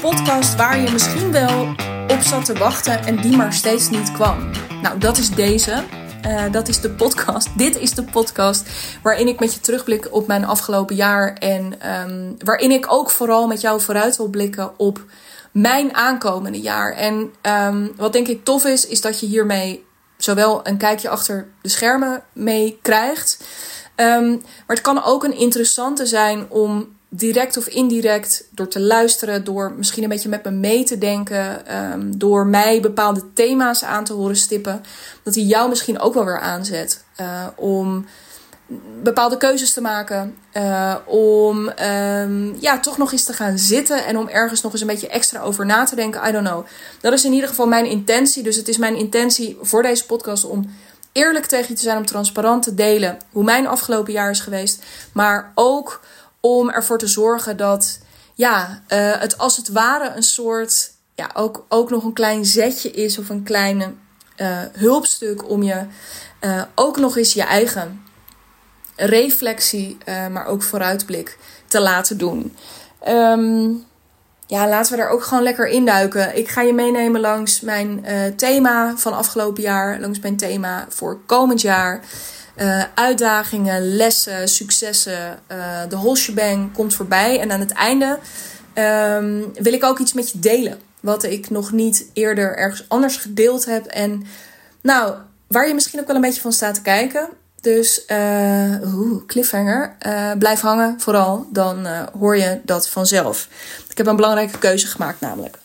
[0.00, 1.74] podcast waar je misschien wel
[2.08, 4.50] op zat te wachten en die maar steeds niet kwam.
[4.82, 5.84] Nou, dat is deze.
[6.26, 7.48] Uh, dat is de podcast.
[7.58, 8.68] Dit is de podcast
[9.02, 11.34] waarin ik met je terugblik op mijn afgelopen jaar.
[11.34, 15.04] En um, waarin ik ook vooral met jou vooruit wil blikken op
[15.52, 16.92] mijn aankomende jaar.
[16.92, 19.84] En um, wat denk ik tof is, is dat je hiermee
[20.16, 23.44] zowel een kijkje achter de schermen mee krijgt.
[23.96, 24.30] Um,
[24.66, 29.72] maar het kan ook een interessante zijn om direct of indirect, door te luisteren, door
[29.76, 34.12] misschien een beetje met me mee te denken, um, door mij bepaalde thema's aan te
[34.12, 34.82] horen stippen,
[35.22, 38.06] dat hij jou misschien ook wel weer aanzet uh, om
[39.02, 44.18] bepaalde keuzes te maken, uh, om um, ja, toch nog eens te gaan zitten en
[44.18, 46.28] om ergens nog eens een beetje extra over na te denken.
[46.28, 46.66] I don't know.
[47.00, 48.42] Dat is in ieder geval mijn intentie.
[48.42, 50.70] Dus het is mijn intentie voor deze podcast om
[51.12, 54.82] eerlijk tegen je te zijn, om transparant te delen hoe mijn afgelopen jaar is geweest,
[55.12, 56.00] maar ook
[56.40, 57.98] om ervoor te zorgen dat
[58.34, 62.90] ja, uh, het als het ware een soort, ja, ook, ook nog een klein zetje
[62.90, 63.92] is of een kleine
[64.36, 65.84] uh, hulpstuk om je
[66.40, 68.02] uh, ook nog eens je eigen
[68.96, 69.98] reflectie,
[70.30, 72.56] maar ook vooruitblik te laten doen.
[73.08, 73.84] Um,
[74.46, 76.36] ja, laten we daar ook gewoon lekker induiken.
[76.36, 78.04] Ik ga je meenemen langs mijn
[78.36, 82.00] thema van afgelopen jaar, langs mijn thema voor komend jaar.
[82.60, 85.38] Uh, uitdagingen, lessen, successen.
[85.52, 87.40] Uh, de whole komt voorbij.
[87.40, 88.18] En aan het einde
[88.74, 90.78] um, wil ik ook iets met je delen.
[91.00, 93.86] Wat ik nog niet eerder ergens anders gedeeld heb.
[93.86, 94.24] En
[94.80, 95.14] nou,
[95.48, 97.28] waar je misschien ook wel een beetje van staat te kijken.
[97.60, 99.96] Dus, uh, oeh, cliffhanger.
[100.38, 101.86] blijf hangen vooral, dan
[102.18, 103.48] hoor je dat vanzelf.
[103.88, 105.58] Ik heb een belangrijke keuze gemaakt namelijk.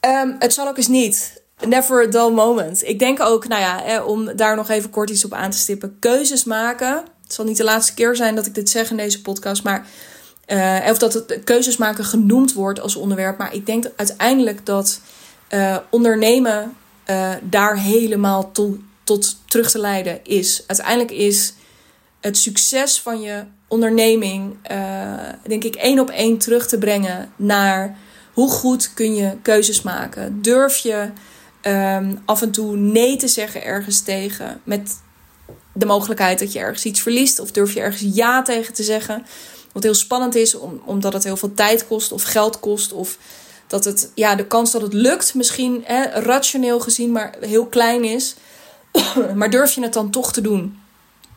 [0.00, 2.88] Um, het zal ook eens niet never a dull moment.
[2.88, 5.96] Ik denk ook, nou ja, om daar nog even kort iets op aan te stippen.
[5.98, 7.04] Keuzes maken.
[7.22, 9.86] Het zal niet de laatste keer zijn dat ik dit zeg in deze podcast, maar.
[10.46, 13.38] Uh, of dat het keuzes maken genoemd wordt als onderwerp.
[13.38, 15.00] Maar ik denk uiteindelijk dat
[15.50, 16.76] uh, ondernemen
[17.10, 20.64] uh, daar helemaal to, tot terug te leiden is.
[20.66, 21.54] Uiteindelijk is
[22.20, 24.56] het succes van je onderneming,
[25.46, 27.98] denk ik, één op één terug te brengen naar
[28.32, 30.42] hoe goed kun je keuzes maken.
[30.42, 31.08] Durf je
[31.66, 34.60] um, af en toe nee te zeggen ergens tegen.
[34.64, 35.00] Met
[35.72, 37.38] de mogelijkheid dat je ergens iets verliest.
[37.38, 39.26] Of durf je ergens ja tegen te zeggen.
[39.72, 42.92] Wat heel spannend is, om, omdat het heel veel tijd kost of geld kost.
[42.92, 43.18] Of
[43.66, 48.04] dat het, ja, de kans dat het lukt, misschien hè, rationeel gezien, maar heel klein
[48.04, 48.34] is.
[49.34, 50.80] maar durf je het dan toch te doen?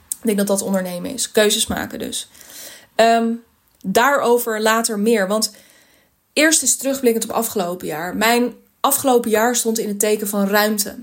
[0.09, 1.31] Ik denk dat dat ondernemen is.
[1.31, 2.29] Keuzes maken dus.
[2.95, 3.43] Um,
[3.81, 5.27] daarover later meer.
[5.27, 5.51] Want
[6.33, 8.15] eerst is terugblikkend op afgelopen jaar.
[8.15, 8.53] Mijn
[8.85, 10.95] afgelopen jaar stond in het teken van ruimte.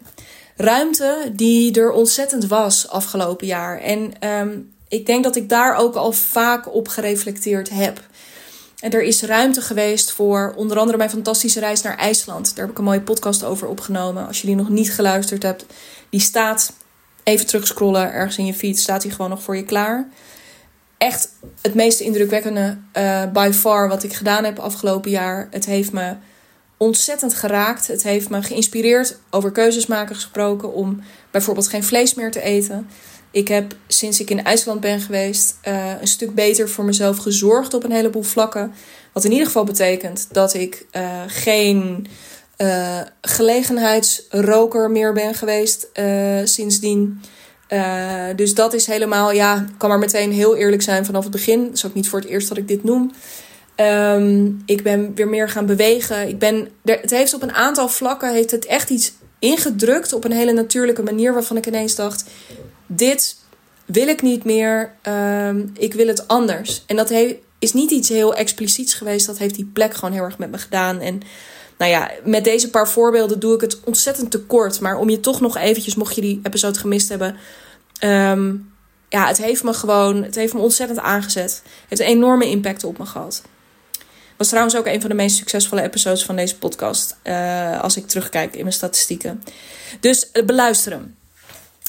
[0.56, 3.78] Ruimte die er ontzettend was afgelopen jaar.
[3.78, 8.00] En um, ik denk dat ik daar ook al vaak op gereflecteerd heb.
[8.80, 12.46] En er is ruimte geweest voor onder andere mijn fantastische reis naar IJsland.
[12.54, 14.26] Daar heb ik een mooie podcast over opgenomen.
[14.26, 15.66] Als je die nog niet geluisterd hebt,
[16.10, 16.72] die staat
[17.22, 20.08] even terugscrollen ergens in je feed, staat die gewoon nog voor je klaar.
[20.98, 21.28] Echt
[21.60, 25.48] het meest indrukwekkende uh, by far wat ik gedaan heb afgelopen jaar.
[25.50, 26.14] Het heeft me
[26.82, 27.86] ontzettend geraakt.
[27.86, 31.00] Het heeft me geïnspireerd over keuzes maken gesproken om
[31.30, 32.88] bijvoorbeeld geen vlees meer te eten.
[33.30, 37.74] Ik heb sinds ik in IJsland ben geweest uh, een stuk beter voor mezelf gezorgd
[37.74, 38.72] op een heleboel vlakken.
[39.12, 42.06] Wat in ieder geval betekent dat ik uh, geen
[42.58, 45.88] uh, gelegenheidsroker meer ben geweest
[46.44, 47.20] sindsdien.
[48.36, 51.64] dus dat is helemaal, ja, ik kan maar meteen heel eerlijk zijn vanaf het begin.
[51.64, 53.12] Dat is ook niet voor het eerst dat ik dit noem.
[53.82, 56.28] Um, ik ben weer meer gaan bewegen.
[56.28, 60.32] Ik ben, het heeft op een aantal vlakken heeft het echt iets ingedrukt op een
[60.32, 62.24] hele natuurlijke manier waarvan ik ineens dacht:
[62.86, 63.36] dit
[63.84, 64.92] wil ik niet meer.
[65.48, 66.82] Um, ik wil het anders.
[66.86, 67.12] En dat
[67.58, 69.26] is niet iets heel expliciets geweest.
[69.26, 71.00] Dat heeft die plek gewoon heel erg met me gedaan.
[71.00, 71.20] En
[71.78, 74.80] nou ja, met deze paar voorbeelden doe ik het ontzettend tekort.
[74.80, 77.36] Maar om je toch nog eventjes, mocht je die episode gemist hebben.
[78.04, 78.72] Um,
[79.08, 81.62] ja, het heeft me gewoon, het heeft me ontzettend aangezet.
[81.64, 83.42] Het heeft een enorme impact op me gehad.
[84.36, 87.16] Was trouwens ook een van de meest succesvolle episodes van deze podcast.
[87.24, 89.44] Uh, als ik terugkijk in mijn statistieken.
[90.00, 91.16] Dus uh, beluister hem.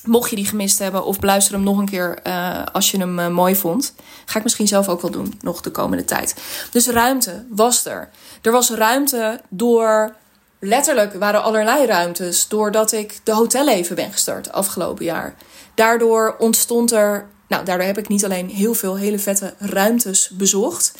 [0.03, 3.33] Mocht je die gemist hebben, of beluister hem nog een keer uh, als je hem
[3.33, 3.93] mooi vond.
[4.25, 6.35] Ga ik misschien zelf ook wel doen, nog de komende tijd.
[6.71, 8.09] Dus ruimte was er.
[8.41, 10.15] Er was ruimte door.
[10.59, 12.47] Letterlijk waren allerlei ruimtes.
[12.47, 15.35] Doordat ik de hotelleven ben gestart afgelopen jaar.
[15.75, 17.27] Daardoor ontstond er.
[17.47, 20.93] Nou, daardoor heb ik niet alleen heel veel hele vette ruimtes bezocht.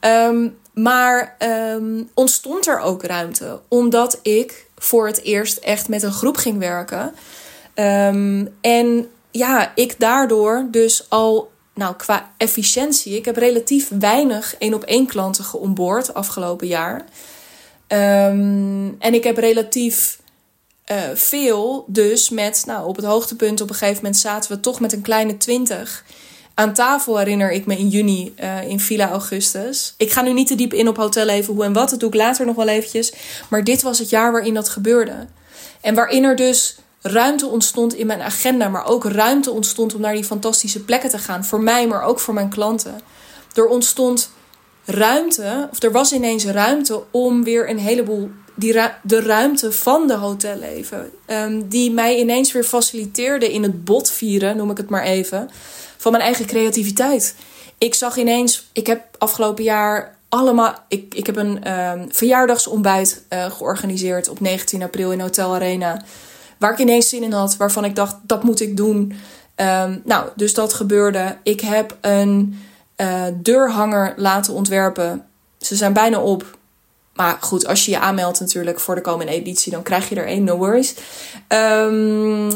[0.00, 1.36] Um, maar
[1.74, 6.58] um, ontstond er ook ruimte, omdat ik voor het eerst echt met een groep ging
[6.58, 7.14] werken.
[7.74, 14.74] Um, en ja, ik daardoor dus al, nou qua efficiëntie, ik heb relatief weinig één
[14.74, 17.04] op één klanten geonboord afgelopen jaar.
[17.86, 20.18] Ehm, en ik heb relatief
[20.92, 24.80] uh, veel dus met, nou, op het hoogtepunt op een gegeven moment zaten we toch
[24.80, 26.04] met een kleine twintig
[26.58, 29.94] aan tafel, herinner ik me in juni uh, in Villa Augustus.
[29.96, 32.14] Ik ga nu niet te diep in op hotelleven, hoe en wat, dat doe ik
[32.14, 33.12] later nog wel eventjes.
[33.48, 35.26] Maar dit was het jaar waarin dat gebeurde.
[35.80, 40.14] En waarin er dus ruimte ontstond in mijn agenda, maar ook ruimte ontstond om naar
[40.14, 41.44] die fantastische plekken te gaan.
[41.44, 43.00] Voor mij, maar ook voor mijn klanten.
[43.54, 44.30] Er ontstond
[44.84, 50.14] ruimte, of er was ineens ruimte om weer een heleboel die de ruimte van de
[50.14, 51.10] hotelleven.
[51.26, 55.50] Um, die mij ineens weer faciliteerde in het botvieren, noem ik het maar even,
[56.06, 57.34] van mijn eigen creativiteit.
[57.78, 60.74] Ik zag ineens, ik heb afgelopen jaar allemaal.
[60.88, 66.02] Ik, ik heb een um, verjaardagsontbijt uh, georganiseerd op 19 april in Hotel Arena.
[66.58, 69.12] Waar ik ineens zin in had, waarvan ik dacht dat moet ik doen.
[69.56, 71.36] Um, nou, dus dat gebeurde.
[71.42, 72.60] Ik heb een
[72.96, 75.26] uh, deurhanger laten ontwerpen.
[75.58, 76.55] Ze zijn bijna op.
[77.16, 80.26] Maar goed, als je je aanmeldt natuurlijk voor de komende editie, dan krijg je er
[80.26, 80.94] één, no worries.
[81.48, 82.50] Um,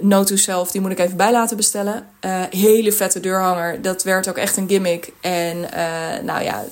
[0.00, 2.06] no to self, die moet ik even bij laten bestellen.
[2.20, 3.82] Uh, hele vette deurhanger.
[3.82, 5.12] Dat werd ook echt een gimmick.
[5.20, 6.64] En uh, nou ja,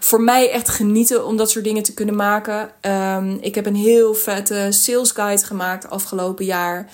[0.00, 2.70] voor mij echt genieten om dat soort dingen te kunnen maken.
[2.80, 6.88] Um, ik heb een heel vette sales guide gemaakt afgelopen jaar.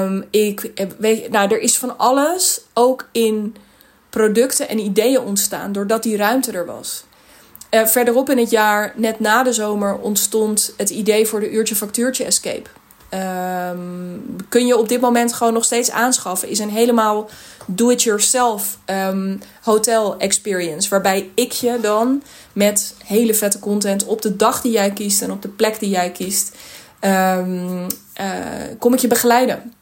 [0.00, 3.56] Um, ik weet, nou, er is van alles ook in
[4.10, 7.04] producten en ideeën ontstaan doordat die ruimte er was.
[7.74, 11.74] Uh, verderop in het jaar, net na de zomer, ontstond het idee voor de uurtje
[11.74, 12.68] factuurtje escape.
[13.70, 16.48] Um, kun je op dit moment gewoon nog steeds aanschaffen.
[16.48, 17.28] Is een helemaal
[17.66, 20.88] do-it-yourself um, hotel experience.
[20.88, 22.22] Waarbij ik je dan
[22.52, 25.90] met hele vette content op de dag die jij kiest en op de plek die
[25.90, 26.56] jij kiest,
[27.00, 27.86] um,
[28.20, 28.26] uh,
[28.78, 29.72] kom ik je begeleiden.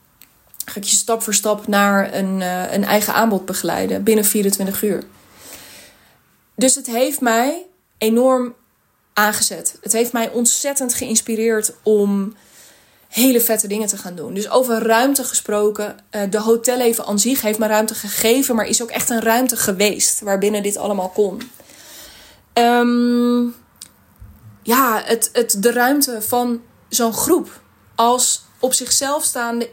[0.65, 4.83] Ga ik je stap voor stap naar een, uh, een eigen aanbod begeleiden binnen 24
[4.83, 5.03] uur.
[6.55, 7.67] Dus het heeft mij
[8.03, 8.55] enorm
[9.13, 9.79] aangezet.
[9.81, 12.35] Het heeft mij ontzettend geïnspireerd om
[13.09, 14.35] hele vette dingen te gaan doen.
[14.35, 18.83] Dus over ruimte gesproken, uh, de hotelleven aan zich heeft me ruimte gegeven, maar is
[18.83, 21.43] ook echt een ruimte geweest waarbinnen dit allemaal kon.
[22.55, 23.55] Um,
[24.63, 27.61] ja, het, het, de ruimte van zo'n groep
[27.95, 29.71] als op zichzelf staande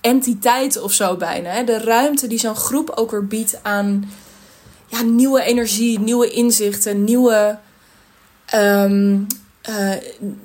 [0.00, 1.62] entiteit of zo bijna.
[1.62, 4.10] De ruimte die zo'n groep ook weer biedt aan
[4.94, 7.58] ja, nieuwe energie, nieuwe inzichten, nieuwe.
[8.54, 9.26] Um,
[9.68, 9.92] uh,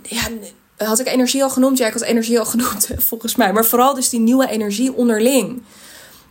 [0.02, 0.28] ja,
[0.78, 1.78] had ik energie al genoemd?
[1.78, 3.54] Ja, ik had energie al genoemd, volgens mij.
[3.54, 5.62] Maar vooral dus die nieuwe energie onderling.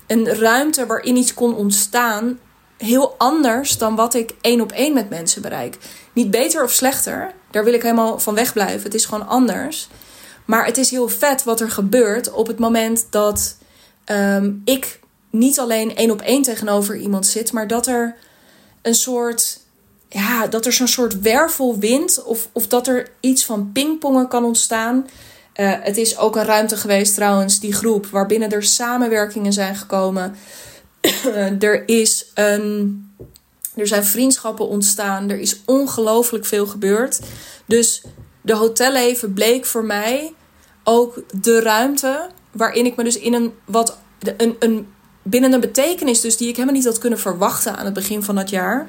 [0.06, 2.38] Een ruimte waarin iets kon ontstaan.
[2.76, 5.78] Heel anders dan wat ik één op één met mensen bereik.
[6.12, 7.32] Niet beter of slechter.
[7.50, 8.82] Daar wil ik helemaal van wegblijven.
[8.82, 9.88] Het is gewoon anders.
[10.44, 13.56] Maar het is heel vet wat er gebeurt op het moment dat
[14.06, 15.00] um, ik
[15.30, 18.16] niet alleen één op één tegenover iemand zit, maar dat er
[18.82, 19.60] een soort
[20.08, 25.08] ja, dat er zo'n soort wervelwind of, of dat er iets van pingpongen kan ontstaan.
[25.56, 30.34] Uh, het is ook een ruimte geweest trouwens, die groep, waarbinnen er samenwerkingen zijn gekomen.
[31.58, 33.04] er, is een,
[33.74, 35.30] er zijn vriendschappen ontstaan.
[35.30, 37.20] Er is ongelooflijk veel gebeurd.
[37.66, 38.02] Dus
[38.42, 40.34] de hotelleven bleek voor mij
[40.84, 43.98] ook de ruimte waarin ik me dus in een wat
[44.36, 44.88] een, een
[45.30, 48.34] binnen een betekenis dus die ik helemaal niet had kunnen verwachten aan het begin van
[48.34, 48.88] dat jaar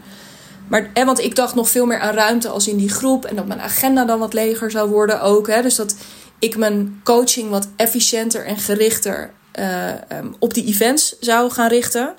[0.70, 3.26] maar, hè, want ik dacht nog veel meer aan ruimte als in die groep.
[3.26, 5.48] En dat mijn agenda dan wat leger zou worden ook.
[5.48, 5.96] Hè, dus dat
[6.40, 12.14] ik mijn coaching wat efficiënter en gerichter uh, um, op die events zou gaan richten.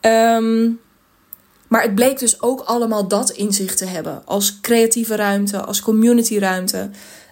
[0.00, 0.80] Um,
[1.68, 4.22] maar het bleek dus ook allemaal dat inzicht te hebben.
[4.24, 6.90] Als creatieve ruimte, als community ruimte.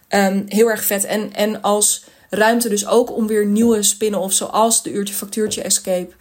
[0.08, 1.04] Um, heel erg vet.
[1.04, 6.12] En, en als ruimte dus ook om weer nieuwe spin-offs zoals de uurtje factuurtje escape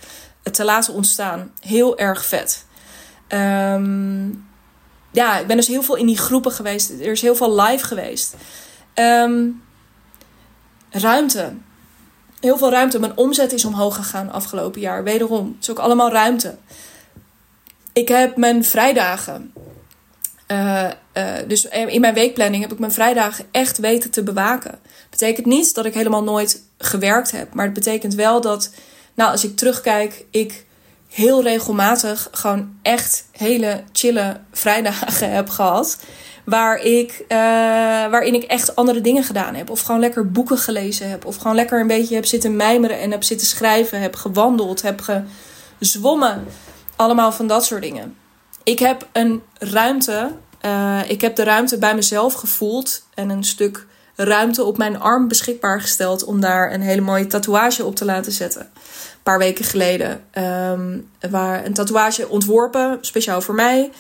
[0.51, 1.51] te laten ontstaan.
[1.59, 2.65] Heel erg vet.
[3.27, 4.47] Um,
[5.11, 6.89] ja, ik ben dus heel veel in die groepen geweest.
[6.89, 8.35] Er is heel veel live geweest.
[8.95, 9.63] Um,
[10.89, 11.53] ruimte.
[12.39, 12.99] Heel veel ruimte.
[12.99, 15.03] Mijn omzet is omhoog gegaan afgelopen jaar.
[15.03, 15.45] Wederom.
[15.45, 16.57] Het is ook allemaal ruimte.
[17.93, 19.53] Ik heb mijn vrijdagen.
[20.47, 20.89] Uh,
[21.19, 24.79] uh, dus in mijn weekplanning heb ik mijn vrijdagen echt weten te bewaken.
[25.09, 27.53] Betekent niet dat ik helemaal nooit gewerkt heb.
[27.53, 28.69] Maar het betekent wel dat,
[29.13, 30.65] nou, als ik terugkijk, ik
[31.09, 35.99] heel regelmatig gewoon echt hele chille vrijdagen heb gehad.
[36.45, 37.37] Waar ik, uh,
[38.09, 39.69] waarin ik echt andere dingen gedaan heb.
[39.69, 41.25] Of gewoon lekker boeken gelezen heb.
[41.25, 44.01] Of gewoon lekker een beetje heb zitten mijmeren en heb zitten schrijven.
[44.01, 45.23] Heb gewandeld, heb
[45.79, 46.45] gezwommen.
[46.95, 48.15] Allemaal van dat soort dingen.
[48.63, 50.31] Ik heb een ruimte.
[50.65, 53.03] Uh, ik heb de ruimte bij mezelf gevoeld.
[53.13, 53.85] En een stuk
[54.15, 56.23] ruimte op mijn arm beschikbaar gesteld.
[56.23, 58.71] Om daar een hele mooie tatoeage op te laten zetten
[59.29, 60.23] paar weken geleden.
[60.33, 63.91] Um, waar een tatoeage ontworpen, speciaal voor mij.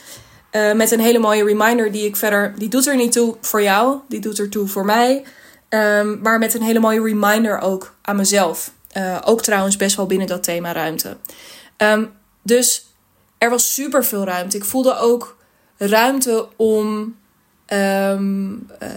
[0.51, 2.53] Uh, met een hele mooie reminder die ik verder.
[2.57, 5.23] Die doet er niet toe voor jou, die doet er toe voor mij.
[5.69, 8.71] Um, maar met een hele mooie reminder ook aan mezelf.
[8.97, 11.17] Uh, ook trouwens best wel binnen dat thema ruimte.
[11.77, 12.11] Um,
[12.41, 12.85] dus
[13.37, 14.57] er was super veel ruimte.
[14.57, 15.37] Ik voelde ook
[15.79, 17.15] ruimte om
[17.73, 18.89] um, uh,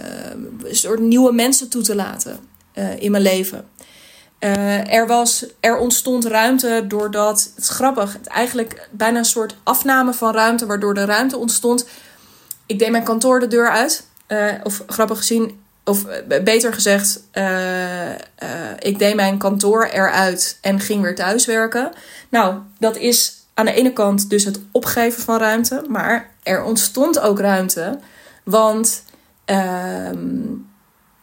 [0.63, 2.39] een soort nieuwe mensen toe te laten
[2.75, 3.65] uh, in mijn leven.
[4.39, 9.55] Uh, er, was, er ontstond ruimte doordat, het is grappig, het eigenlijk bijna een soort
[9.63, 11.87] afname van ruimte, waardoor de ruimte ontstond.
[12.65, 14.07] Ik deed mijn kantoor de deur uit,
[14.63, 16.05] of grappig gezien, of
[16.43, 17.23] beter gezegd,
[18.79, 21.91] ik deed mijn kantoor eruit en ging weer thuiswerken.
[22.29, 27.19] Nou, dat is aan de ene kant dus het opgeven van ruimte, maar er ontstond
[27.19, 27.99] ook ruimte,
[28.43, 29.03] want
[29.45, 30.53] ehm,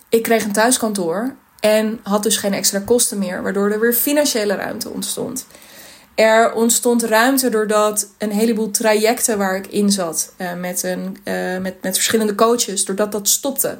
[0.08, 4.54] ik kreeg een thuiskantoor en had dus geen extra kosten meer, waardoor er weer financiële
[4.54, 5.46] ruimte ontstond.
[6.14, 11.58] Er ontstond ruimte doordat een heleboel trajecten waar ik in zat uh, met, een, uh,
[11.58, 13.78] met, met verschillende coaches, doordat dat stopte.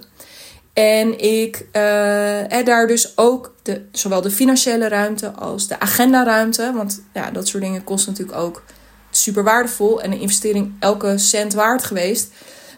[0.73, 6.73] En ik uh, daar dus ook de, zowel de financiële ruimte als de agendaruimte.
[6.75, 8.63] Want ja, dat soort dingen kost natuurlijk ook
[9.11, 10.03] super waardevol.
[10.03, 12.33] En een investering elke cent waard geweest.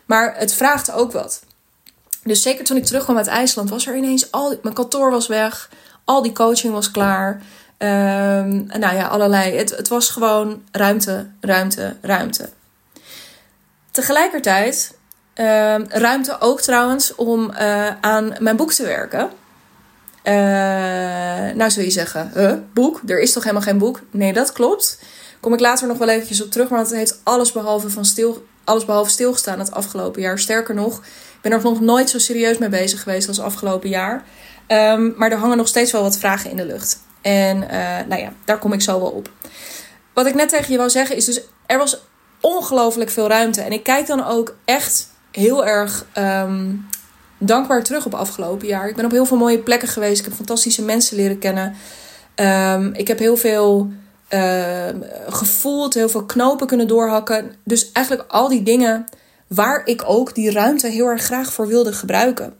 [0.06, 1.42] Maar het vraagt ook wat.
[2.24, 4.58] Dus zeker toen ik terugkwam uit IJsland was er ineens al...
[4.62, 5.70] Mijn kantoor was weg.
[6.04, 7.42] Al die coaching was klaar.
[7.78, 9.56] Um, nou ja, allerlei.
[9.56, 12.48] Het, het was gewoon ruimte, ruimte, ruimte.
[13.90, 14.96] Tegelijkertijd
[15.34, 19.30] uh, ruimte ook trouwens om uh, aan mijn boek te werken.
[20.24, 20.34] Uh,
[21.54, 23.00] nou zul je zeggen, boek?
[23.06, 24.00] Er is toch helemaal geen boek?
[24.10, 24.98] Nee, dat klopt.
[25.42, 28.46] Kom ik later nog wel eventjes op terug, maar het heeft alles behalve, van stil,
[28.64, 30.38] alles behalve stilgestaan het afgelopen jaar.
[30.38, 34.24] Sterker nog, ik ben er nog nooit zo serieus mee bezig geweest als afgelopen jaar.
[34.68, 36.98] Um, maar er hangen nog steeds wel wat vragen in de lucht.
[37.20, 37.58] En
[38.08, 39.30] nou ja, daar kom ik zo wel op.
[40.12, 42.00] Wat ik net tegen je wou zeggen is dus, er was
[42.40, 43.60] ongelooflijk veel ruimte.
[43.60, 46.86] En ik kijk dan ook echt heel erg um,
[47.38, 48.88] dankbaar terug op afgelopen jaar.
[48.88, 50.18] Ik ben op heel veel mooie plekken geweest.
[50.18, 51.74] Ik heb fantastische mensen leren kennen.
[52.36, 53.92] Um, ik heb heel veel
[54.34, 54.88] uh,
[55.28, 57.54] gevoeld, heel veel knopen kunnen doorhakken.
[57.64, 59.04] Dus eigenlijk al die dingen
[59.46, 62.54] waar ik ook die ruimte heel erg graag voor wilde gebruiken.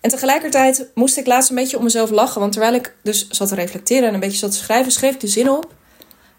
[0.00, 2.40] En tegelijkertijd moest ik laatst een beetje om mezelf lachen.
[2.40, 5.20] Want terwijl ik dus zat te reflecteren en een beetje zat te schrijven, schreef ik
[5.20, 5.72] de zin op.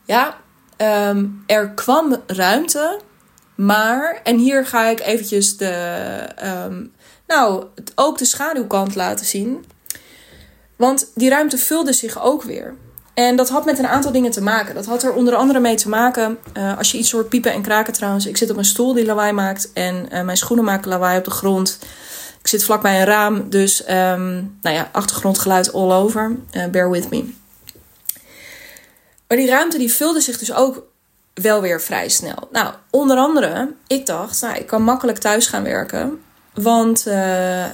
[0.05, 0.37] Ja,
[0.77, 2.99] um, er kwam ruimte
[3.59, 6.93] maar, en hier ga ik eventjes de, um,
[7.27, 7.65] nou,
[7.95, 9.65] ook de schaduwkant laten zien.
[10.75, 12.75] Want die ruimte vulde zich ook weer.
[13.19, 14.75] En dat had met een aantal dingen te maken.
[14.75, 17.61] Dat had er onder andere mee te maken, uh, als je iets hoort piepen en
[17.61, 18.25] kraken trouwens.
[18.25, 21.23] Ik zit op een stoel die lawaai maakt en uh, mijn schoenen maken lawaai op
[21.23, 21.79] de grond.
[22.41, 26.35] Ik zit vlakbij een raam, dus um, nou ja, achtergrondgeluid all over.
[26.51, 27.33] Uh, bear with me.
[29.27, 30.83] Maar die ruimte die vulde zich dus ook
[31.33, 32.47] wel weer vrij snel.
[32.51, 36.21] Nou, onder andere, ik dacht, nou, ik kan makkelijk thuis gaan werken.
[36.53, 37.03] Want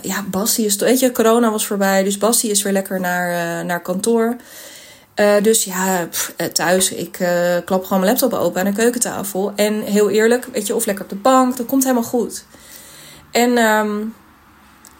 [0.01, 3.81] ja, Basti is, weet je, corona was voorbij, dus Basti is weer lekker naar, naar
[3.81, 4.35] kantoor.
[5.15, 7.11] Uh, dus ja, pff, thuis, ik
[7.65, 9.53] klap gewoon mijn laptop open aan de keukentafel.
[9.55, 12.45] En heel eerlijk, weet je, of lekker op de bank, dat komt helemaal goed.
[13.35, 14.13] En um,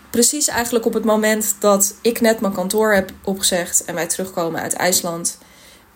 [0.09, 4.61] precies eigenlijk op het moment dat ik net mijn kantoor heb opgezegd en wij terugkomen
[4.61, 5.37] uit IJsland,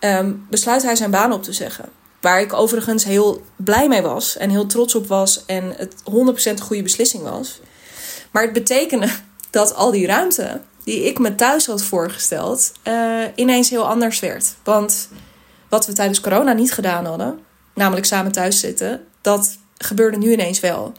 [0.00, 1.88] um, besluit hij zijn baan op te zeggen.
[2.20, 6.04] Waar ik overigens heel blij mee was en heel trots op was en het 100%
[6.44, 7.60] een goede beslissing was.
[8.30, 9.08] Maar het betekende
[9.50, 14.54] dat al die ruimte die ik me thuis had voorgesteld, uh, ineens heel anders werd.
[14.64, 15.08] Want
[15.68, 17.38] wat we tijdens corona niet gedaan hadden,
[17.74, 20.92] namelijk samen thuis zitten, dat gebeurde nu ineens wel.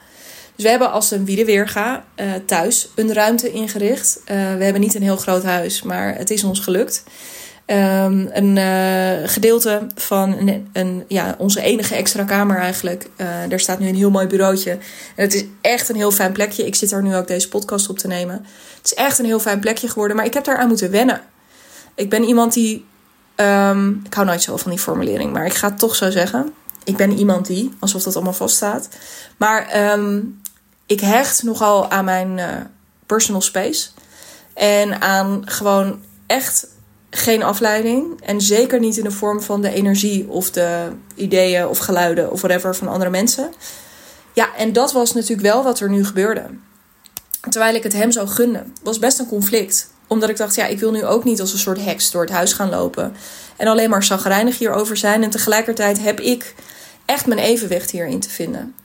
[0.55, 4.17] Dus we hebben als een wiedeweerga uh, thuis een ruimte ingericht.
[4.19, 7.03] Uh, we hebben niet een heel groot huis, maar het is ons gelukt.
[7.71, 13.09] Um, een uh, gedeelte van een, ja, onze enige extra kamer eigenlijk.
[13.17, 14.71] Uh, daar staat nu een heel mooi bureautje.
[14.71, 16.65] En het is echt een heel fijn plekje.
[16.65, 18.45] Ik zit daar nu ook deze podcast op te nemen.
[18.77, 20.15] Het is echt een heel fijn plekje geworden.
[20.15, 21.21] Maar ik heb daar aan moeten wennen.
[21.95, 22.85] Ik ben iemand die.
[23.35, 26.53] Um, ik hou nooit zo van die formulering, maar ik ga het toch zo zeggen.
[26.83, 28.87] Ik ben iemand die, alsof dat allemaal vaststaat.
[29.37, 30.41] Maar um,
[30.85, 32.45] ik hecht nogal aan mijn uh,
[33.05, 33.89] personal space.
[34.53, 36.67] En aan gewoon echt
[37.11, 38.21] geen afleiding.
[38.21, 42.41] En zeker niet in de vorm van de energie of de ideeën of geluiden of
[42.41, 43.53] whatever van andere mensen.
[44.33, 46.45] Ja, en dat was natuurlijk wel wat er nu gebeurde.
[47.49, 49.89] Terwijl ik het hem zou gunnen, was best een conflict.
[50.07, 52.31] Omdat ik dacht, ja, ik wil nu ook niet als een soort heks door het
[52.31, 53.15] huis gaan lopen.
[53.57, 55.23] En alleen maar zagrijnig hierover zijn.
[55.23, 56.55] En tegelijkertijd heb ik
[57.05, 58.75] echt mijn evenwicht hierin te vinden.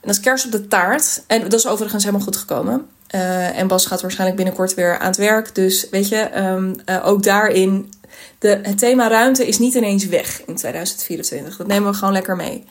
[0.00, 2.88] En als kers op de taart, en dat is overigens helemaal goed gekomen.
[3.14, 5.54] Uh, en Bas gaat waarschijnlijk binnenkort weer aan het werk.
[5.54, 7.92] Dus weet je, um, uh, ook daarin.
[8.38, 11.56] De, het thema ruimte is niet ineens weg in 2024.
[11.56, 12.66] Dat nemen we gewoon lekker mee.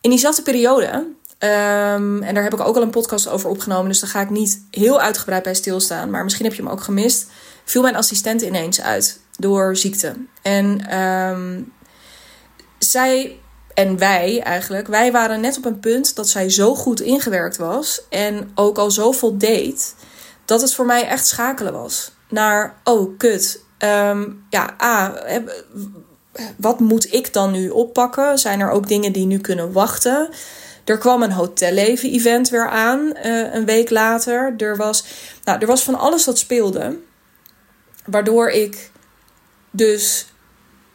[0.00, 1.06] in diezelfde periode,
[1.38, 4.30] ehm, en daar heb ik ook al een podcast over opgenomen, dus daar ga ik
[4.30, 7.26] niet heel uitgebreid bij stilstaan, maar misschien heb je hem ook gemist,
[7.64, 10.14] viel mijn assistent ineens uit door ziekte.
[10.42, 11.62] En ehm,
[12.78, 13.38] zij
[13.74, 18.02] en wij eigenlijk, wij waren net op een punt dat zij zo goed ingewerkt was
[18.08, 19.94] en ook al zoveel deed,
[20.44, 25.22] dat het voor mij echt schakelen was naar, oh kut, ehm, ja, A,
[26.56, 28.38] wat moet ik dan nu oppakken?
[28.38, 30.28] Zijn er ook dingen die nu kunnen wachten?
[30.84, 34.54] Er kwam een hotelleven-event weer aan uh, een week later.
[34.56, 35.04] Er was,
[35.44, 36.98] nou, er was van alles dat speelde.
[38.04, 38.90] Waardoor ik
[39.70, 40.26] dus,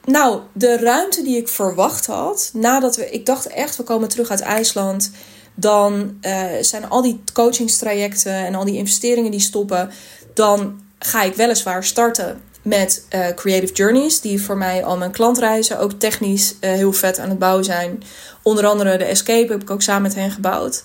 [0.09, 2.49] nou, de ruimte die ik verwacht had.
[2.53, 5.11] Nadat we, ik dacht echt, we komen terug uit IJsland.
[5.55, 9.91] Dan uh, zijn al die coachingstrajecten en al die investeringen die stoppen.
[10.33, 15.79] Dan ga ik weliswaar starten met uh, Creative Journeys, die voor mij al mijn klantreizen
[15.79, 18.03] ook technisch uh, heel vet aan het bouwen zijn.
[18.43, 20.83] Onder andere de Escape heb ik ook samen met hen gebouwd.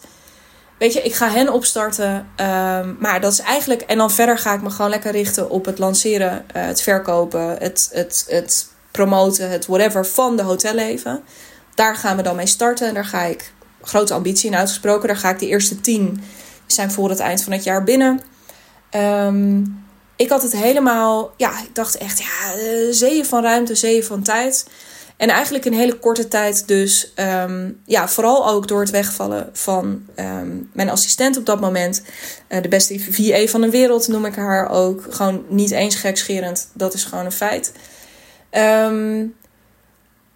[0.79, 2.15] Weet je, ik ga hen opstarten.
[2.15, 3.81] Um, maar dat is eigenlijk.
[3.81, 7.89] En dan verder ga ik me gewoon lekker richten op het lanceren, het verkopen, het,
[7.93, 11.23] het, het promoten, het whatever van de hotelleven.
[11.75, 12.89] Daar gaan we dan mee starten.
[12.89, 15.09] En daar ga ik grote ambitie in uitgesproken.
[15.09, 16.23] Daar ga ik de eerste tien
[16.67, 18.21] zijn voor het eind van het jaar binnen.
[18.91, 19.85] Um,
[20.17, 24.23] ik had het helemaal, ja, ik dacht echt, ja, uh, zeeën van ruimte, zeeën van
[24.23, 24.67] tijd.
[25.17, 30.03] En eigenlijk in hele korte tijd dus, um, ja, vooral ook door het wegvallen van
[30.17, 32.03] um, mijn assistent op dat moment.
[32.49, 35.07] Uh, de beste VA van de wereld noem ik haar ook.
[35.11, 37.73] Gewoon niet eens gekscherend, dat is gewoon een feit.
[38.57, 39.37] Um,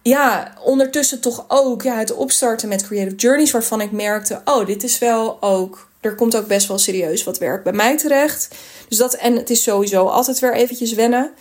[0.01, 4.83] ja, ondertussen toch ook ja, het opstarten met Creative Journeys, waarvan ik merkte, oh, dit
[4.83, 8.55] is wel ook er komt ook best wel serieus wat werk bij mij terecht.
[8.87, 11.31] Dus dat, en het is sowieso altijd weer eventjes wennen.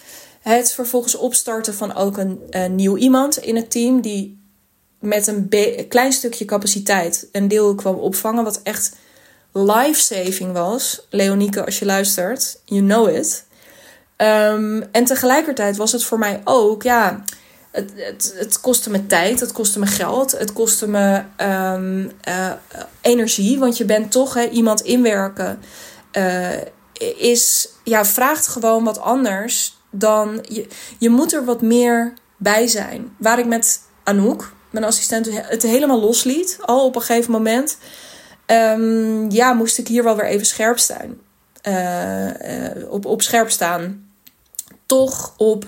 [0.41, 4.39] Het vervolgens opstarten van ook een, een nieuw iemand in het team die
[5.01, 5.49] met een,
[5.89, 8.97] klein stukje capaciteit een deel kwam opvangen, wat echt
[9.53, 11.07] life-saving was.
[11.11, 13.45] Leonieke, als je luistert, you know it.
[14.23, 17.25] Um, en tegelijkertijd was het voor mij ook, ja,
[17.71, 21.23] het, het, het kostte me tijd, het kostte me geld, het kostte me
[21.75, 22.53] um, uh,
[23.01, 23.59] energie.
[23.59, 25.61] Want je bent toch hè, iemand inwerken.
[26.13, 26.49] Uh,
[27.19, 30.45] is, ja, vraagt gewoon wat anders dan.
[30.49, 30.67] Je,
[30.99, 33.15] je moet er wat meer bij zijn.
[33.19, 37.79] Waar ik met Anouk, mijn assistent, het helemaal losliet, al op een gegeven moment.
[38.47, 41.19] Um, ja, moest ik hier wel weer even scherp staan.
[41.69, 44.08] Uh, op, op scherp staan.
[44.89, 45.67] Toch op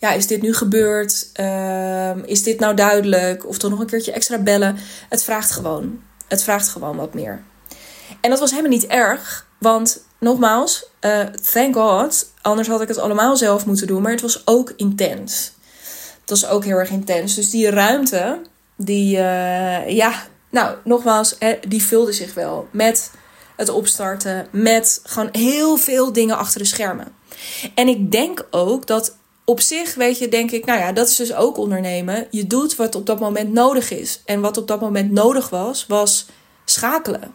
[0.00, 1.30] ja, is dit nu gebeurd?
[1.40, 3.46] Uh, is dit nou duidelijk?
[3.46, 4.76] Of toch nog een keertje extra bellen?
[5.08, 6.00] Het vraagt gewoon.
[6.28, 7.42] Het vraagt gewoon wat meer.
[8.20, 11.20] En dat was helemaal niet erg, want nogmaals, uh,
[11.52, 15.52] thank God, anders had ik het allemaal zelf moeten doen, maar het was ook intens.
[16.20, 17.34] Het was ook heel erg intens.
[17.34, 18.40] Dus die ruimte,
[18.76, 20.12] die, uh, ja,
[20.50, 21.36] nou, nogmaals,
[21.68, 23.10] die vulde zich wel met
[23.56, 27.19] het opstarten, met gewoon heel veel dingen achter de schermen.
[27.74, 31.16] En ik denk ook dat op zich, weet je, denk ik, nou ja, dat is
[31.16, 32.26] dus ook ondernemen.
[32.30, 34.22] Je doet wat op dat moment nodig is.
[34.24, 36.26] En wat op dat moment nodig was, was
[36.64, 37.32] schakelen.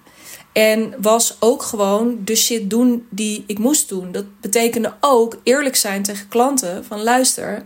[0.54, 4.12] En was ook gewoon de shit doen die ik moest doen.
[4.12, 6.86] Dat betekende ook eerlijk zijn tegen klanten.
[6.86, 7.64] Van luister,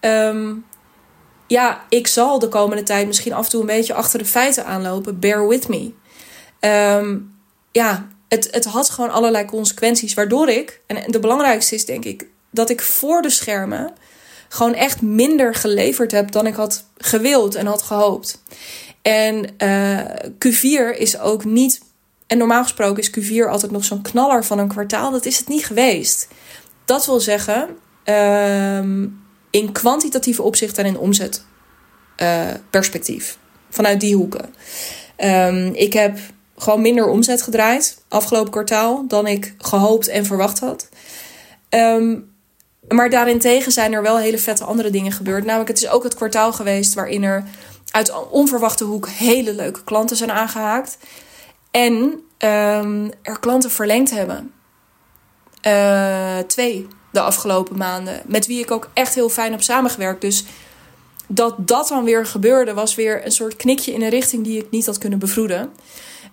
[0.00, 0.64] um,
[1.46, 4.66] ja, ik zal de komende tijd misschien af en toe een beetje achter de feiten
[4.66, 5.18] aanlopen.
[5.20, 5.92] Bear with me.
[7.00, 7.34] Um,
[7.72, 10.14] ja, het, het had gewoon allerlei consequenties.
[10.14, 13.92] Waardoor ik, en de belangrijkste is denk ik, dat ik voor de schermen
[14.48, 18.42] gewoon echt minder geleverd heb dan ik had gewild en had gehoopt.
[19.02, 20.00] En uh,
[20.32, 21.80] Q4 is ook niet.
[22.26, 25.10] En normaal gesproken is Q4 altijd nog zo'n knaller van een kwartaal.
[25.10, 26.28] Dat is het niet geweest.
[26.84, 27.68] Dat wil zeggen,
[28.04, 28.78] uh,
[29.50, 33.30] in kwantitatieve opzicht en in omzetperspectief.
[33.30, 33.36] Uh,
[33.70, 34.54] vanuit die hoeken.
[35.18, 36.18] Um, ik heb
[36.58, 40.88] gewoon minder omzet gedraaid afgelopen kwartaal dan ik gehoopt en verwacht had.
[41.70, 42.36] Um,
[42.88, 45.44] maar daarentegen zijn er wel hele vette andere dingen gebeurd.
[45.44, 47.44] Namelijk, het is ook het kwartaal geweest waarin er
[47.90, 50.98] uit onverwachte hoek hele leuke klanten zijn aangehaakt.
[51.70, 51.94] En
[52.38, 54.52] um, er klanten verlengd hebben.
[55.66, 58.22] Uh, twee de afgelopen maanden.
[58.26, 60.20] Met wie ik ook echt heel fijn heb samengewerkt.
[60.20, 60.44] Dus
[61.26, 64.70] dat dat dan weer gebeurde, was weer een soort knikje in een richting die ik
[64.70, 65.72] niet had kunnen bevroeden.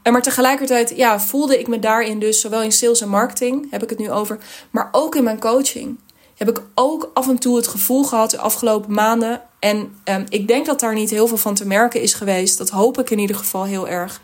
[0.05, 3.83] En maar tegelijkertijd ja, voelde ik me daarin dus, zowel in sales en marketing heb
[3.83, 4.37] ik het nu over,
[4.71, 5.99] maar ook in mijn coaching
[6.35, 9.41] heb ik ook af en toe het gevoel gehad de afgelopen maanden.
[9.59, 12.57] En um, ik denk dat daar niet heel veel van te merken is geweest.
[12.57, 14.21] Dat hoop ik in ieder geval heel erg.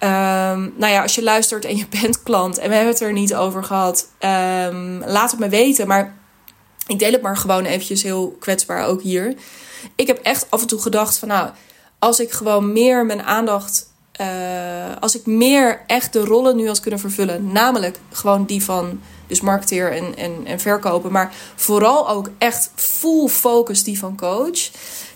[0.00, 3.12] Um, nou ja, als je luistert en je bent klant en we hebben het er
[3.12, 5.86] niet over gehad, um, laat het me weten.
[5.86, 6.16] Maar
[6.86, 9.34] ik deel het maar gewoon eventjes heel kwetsbaar ook hier.
[9.96, 11.50] Ik heb echt af en toe gedacht van nou,
[11.98, 13.92] als ik gewoon meer mijn aandacht.
[14.20, 17.52] Uh, als ik meer echt de rollen nu had kunnen vervullen.
[17.52, 21.12] Namelijk gewoon die van dus marketeer en, en, en verkopen.
[21.12, 24.70] Maar vooral ook echt full focus die van coach.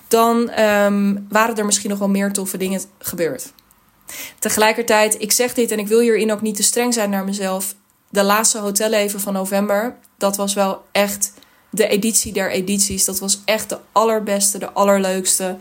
[0.09, 3.53] Dan um, waren er misschien nog wel meer toffe dingen gebeurd.
[4.39, 7.75] Tegelijkertijd, ik zeg dit en ik wil hierin ook niet te streng zijn naar mezelf.
[8.09, 11.33] De laatste hotelleven van november, dat was wel echt
[11.71, 13.05] de editie der edities.
[13.05, 15.57] Dat was echt de allerbeste, de allerleukste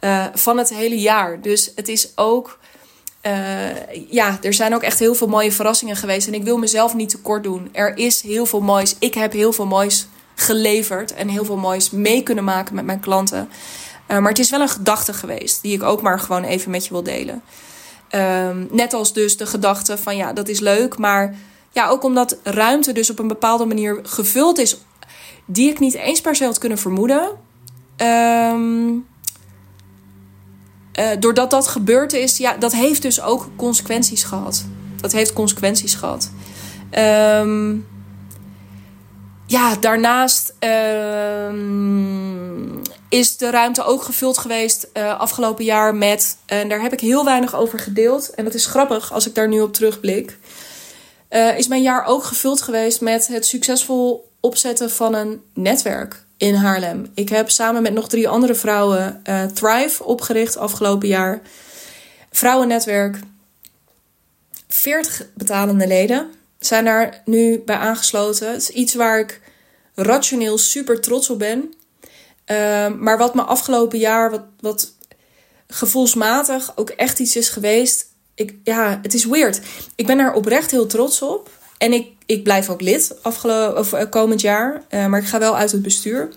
[0.00, 1.40] uh, van het hele jaar.
[1.40, 2.58] Dus het is ook.
[3.26, 3.32] Uh,
[4.10, 6.26] ja, er zijn ook echt heel veel mooie verrassingen geweest.
[6.26, 7.68] En ik wil mezelf niet tekort doen.
[7.72, 8.96] Er is heel veel moois.
[8.98, 11.14] Ik heb heel veel moois geleverd.
[11.14, 13.48] En heel veel moois mee kunnen maken met mijn klanten.
[14.10, 15.62] Uh, maar het is wel een gedachte geweest.
[15.62, 17.42] Die ik ook maar gewoon even met je wil delen.
[18.14, 20.98] Um, net als dus de gedachte van ja, dat is leuk.
[20.98, 21.34] Maar
[21.70, 24.76] ja, ook omdat ruimte dus op een bepaalde manier gevuld is.
[25.46, 27.28] Die ik niet eens per se had kunnen vermoeden.
[27.96, 29.06] Um,
[30.98, 34.64] uh, doordat dat gebeurd is, ja, dat heeft dus ook consequenties gehad.
[35.00, 36.30] Dat heeft consequenties gehad.
[36.98, 37.86] Um,
[39.46, 40.54] ja, daarnaast
[41.48, 46.36] um, is de ruimte ook gevuld geweest uh, afgelopen jaar met.
[46.46, 48.30] En daar heb ik heel weinig over gedeeld.
[48.30, 50.38] En dat is grappig als ik daar nu op terugblik.
[51.30, 56.54] Uh, is mijn jaar ook gevuld geweest met het succesvol opzetten van een netwerk in
[56.54, 57.06] Haarlem.
[57.14, 61.40] Ik heb samen met nog drie andere vrouwen uh, Thrive opgericht afgelopen jaar.
[62.30, 63.18] Vrouwennetwerk.
[64.68, 68.52] 40 betalende leden zijn daar nu bij aangesloten.
[68.52, 69.40] Het is iets waar ik
[69.94, 71.74] rationeel super trots op ben.
[72.46, 74.92] Uh, maar wat me afgelopen jaar, wat, wat
[75.68, 78.06] gevoelsmatig ook echt iets is geweest.
[78.34, 79.60] Ik, ja, het is weird.
[79.94, 81.50] Ik ben daar oprecht heel trots op.
[81.80, 84.82] En ik, ik blijf ook lid of, uh, komend jaar.
[84.90, 86.28] Uh, maar ik ga wel uit het bestuur.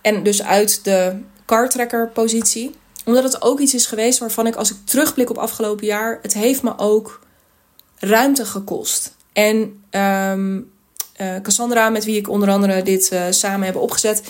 [0.00, 1.16] En dus uit de
[1.46, 2.74] cartrekker positie.
[3.04, 6.18] Omdat het ook iets is geweest waarvan ik als ik terugblik op afgelopen jaar...
[6.22, 7.20] het heeft me ook
[7.98, 9.14] ruimte gekost.
[9.32, 10.70] En um,
[11.20, 14.22] uh, Cassandra, met wie ik onder andere dit samen heb opgezet...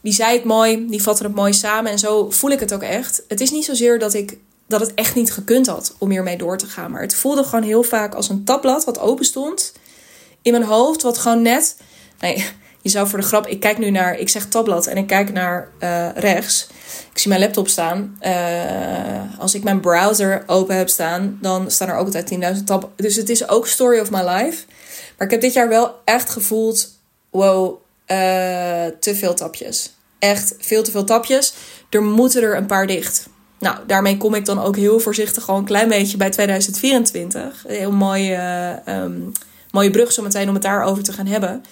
[0.00, 1.90] die zei het mooi, die vatte het mooi samen.
[1.90, 3.22] En zo voel ik het ook echt.
[3.28, 6.58] Het is niet zozeer dat ik dat het echt niet gekund had om hiermee door
[6.58, 6.90] te gaan.
[6.90, 9.72] Maar het voelde gewoon heel vaak als een tabblad wat open stond
[10.44, 11.76] in mijn hoofd, wat gewoon net.
[12.20, 12.46] Nee,
[12.82, 13.46] je zou voor de grap.
[13.46, 14.18] Ik kijk nu naar.
[14.18, 16.66] Ik zeg tabblad en ik kijk naar uh, rechts.
[17.12, 18.18] Ik zie mijn laptop staan.
[18.22, 22.90] Uh, als ik mijn browser open heb staan, dan staan er ook altijd 10.000 tab.
[22.96, 24.64] Dus het is ook story of my life.
[25.16, 26.92] Maar ik heb dit jaar wel echt gevoeld.
[27.30, 27.70] Wow,
[28.06, 28.16] uh,
[29.00, 29.94] te veel tapjes.
[30.18, 31.54] Echt veel te veel tapjes.
[31.90, 33.28] Er moeten er een paar dicht.
[33.64, 37.64] Nou, daarmee kom ik dan ook heel voorzichtig gewoon een klein beetje bij 2024.
[37.66, 39.32] Heel mooi, uh, um,
[39.70, 41.64] mooie brug zo meteen om het daarover te gaan hebben.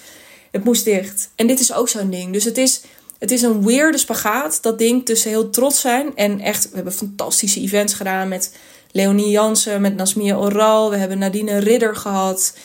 [0.51, 1.31] Het moest dicht.
[1.37, 2.33] En dit is ook zo'n ding.
[2.33, 2.81] Dus het is,
[3.19, 4.63] het is een weirde spagaat.
[4.63, 6.17] Dat ding tussen heel trots zijn.
[6.17, 8.57] En echt, we hebben fantastische events gedaan met
[8.91, 10.91] Leonie Jansen, met Nasmia Oral.
[10.91, 12.57] We hebben Nadine Ridder gehad.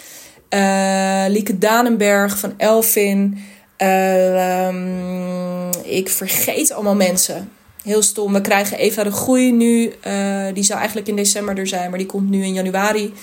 [0.49, 3.43] Uh, Lieke Danenberg van Elfin.
[3.77, 7.51] Um, ik vergeet allemaal mensen
[7.87, 8.33] heel stom.
[8.33, 9.93] We krijgen Eva de Groei nu.
[10.07, 13.13] Uh, die zou eigenlijk in december er zijn, maar die komt nu in januari.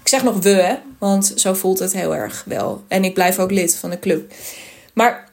[0.00, 2.84] Ik zeg nog we, want zo voelt het heel erg wel.
[2.88, 4.32] En ik blijf ook lid van de club.
[4.94, 5.28] Maar,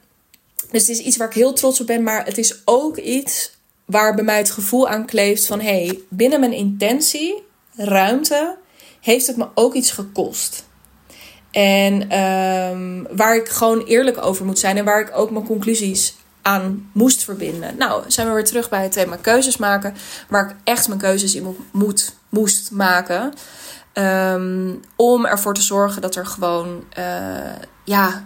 [0.72, 2.04] dus het is iets waar ik heel trots op ben.
[2.04, 3.52] Maar het is ook iets
[3.86, 5.60] waar bij mij het gevoel aan kleeft van...
[5.60, 7.44] hé, hey, binnen mijn intentie,
[7.76, 8.58] ruimte,
[9.02, 10.68] heeft het me ook iets gekost.
[11.52, 16.16] En um, waar ik gewoon eerlijk over moet zijn en waar ik ook mijn conclusies
[16.92, 17.78] moest verbinden.
[17.78, 19.94] Nou, zijn we weer terug bij het thema keuzes maken.
[20.28, 23.34] Waar ik echt mijn keuzes in moet, moest maken.
[23.94, 28.24] Um, om ervoor te zorgen dat er gewoon, uh, ja,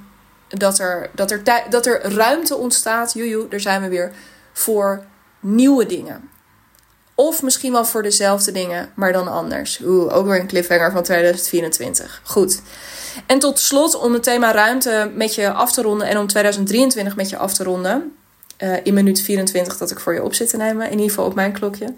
[0.48, 3.14] dat er, dat, er dat er ruimte ontstaat.
[3.14, 4.12] Joejoe, daar zijn we weer.
[4.54, 5.04] Voor
[5.40, 6.30] nieuwe dingen.
[7.16, 9.80] Of misschien wel voor dezelfde dingen, maar dan anders.
[9.86, 12.22] Oeh, ook weer een cliffhanger van 2024.
[12.24, 12.62] Goed.
[13.26, 17.16] En tot slot, om het thema ruimte met je af te ronden en om 2023
[17.16, 18.16] met je af te ronden.
[18.58, 21.26] Uh, in minuut 24 dat ik voor je op zit te nemen, in ieder geval
[21.26, 21.94] op mijn klokje.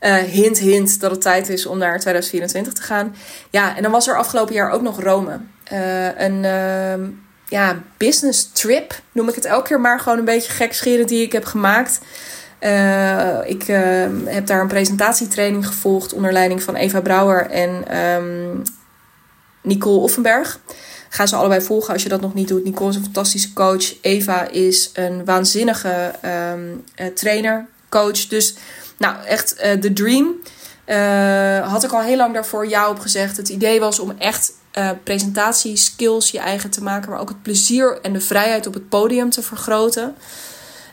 [0.00, 3.14] Uh, hint, hint dat het tijd is om naar 2024 te gaan.
[3.50, 5.38] Ja, en dan was er afgelopen jaar ook nog Rome.
[5.72, 7.08] Uh, een uh,
[7.48, 10.00] ja, business trip, noem ik het elke keer maar.
[10.00, 12.00] Gewoon een beetje gekscherend die ik heb gemaakt.
[13.44, 13.62] Ik
[14.24, 18.62] heb daar een presentatietraining gevolgd onder leiding van Eva Brouwer en um,
[19.62, 20.60] Nicole Offenberg.
[21.08, 22.64] Ga ze allebei volgen als je dat nog niet doet.
[22.64, 23.94] Nicole is een fantastische coach.
[24.00, 26.12] Eva is een waanzinnige
[26.52, 28.26] um, uh, trainer, coach.
[28.26, 28.54] Dus
[28.98, 30.34] nou, echt de dream.
[30.86, 33.36] Uh, had ik al heel lang daarvoor ja op gezegd.
[33.36, 37.10] Het idee was om echt uh, presentatieskills je eigen te maken.
[37.10, 40.14] Maar ook het plezier en de vrijheid op het podium te vergroten.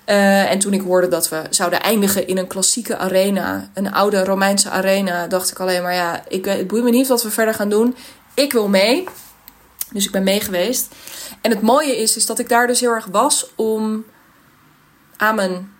[0.06, 4.24] Eh, en toen ik hoorde dat we zouden eindigen in een klassieke arena, een oude
[4.24, 7.54] Romeinse arena, dacht ik alleen maar ja, ik, het boeit me niet wat we verder
[7.54, 7.96] gaan doen.
[8.34, 9.08] Ik wil mee.
[9.92, 10.88] Dus ik ben mee geweest.
[11.42, 14.06] En het mooie is, is dat ik daar dus heel erg was om
[15.18, 15.72] aan mijn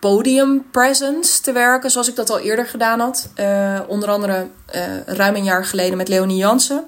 [0.00, 3.28] podium presence te werken, zoals ik dat al eerder gedaan had.
[3.36, 4.48] Uh, onder andere
[5.06, 6.84] ruim een jaar geleden met Leonie Jansen,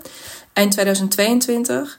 [0.52, 1.98] eind 2022.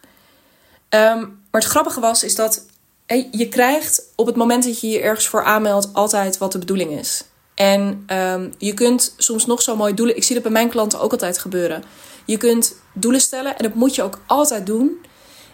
[0.89, 2.65] Um, maar het grappige was, is dat
[3.09, 6.59] hey, je krijgt op het moment dat je je ergens voor aanmeldt altijd wat de
[6.59, 7.23] bedoeling is.
[7.55, 10.15] En um, je kunt soms nog zo mooi doelen.
[10.15, 11.83] Ik zie dat bij mijn klanten ook altijd gebeuren.
[12.25, 15.05] Je kunt doelen stellen en dat moet je ook altijd doen.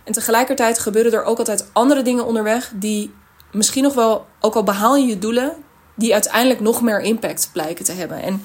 [0.03, 3.13] En tegelijkertijd gebeuren er ook altijd andere dingen onderweg die
[3.51, 5.55] misschien nog wel, ook al behaal je je doelen,
[5.95, 8.21] die uiteindelijk nog meer impact blijken te hebben.
[8.21, 8.41] En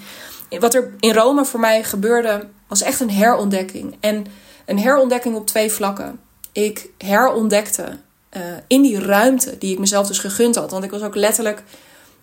[0.61, 3.97] wat er in Rome voor mij gebeurde, was echt een herontdekking.
[4.01, 4.27] En
[4.67, 6.21] een herontdekking op twee vlakken.
[6.53, 7.99] Ik herontdekte
[8.37, 10.71] uh, in die ruimte die ik mezelf dus gegund had.
[10.71, 11.63] Want ik was ook letterlijk.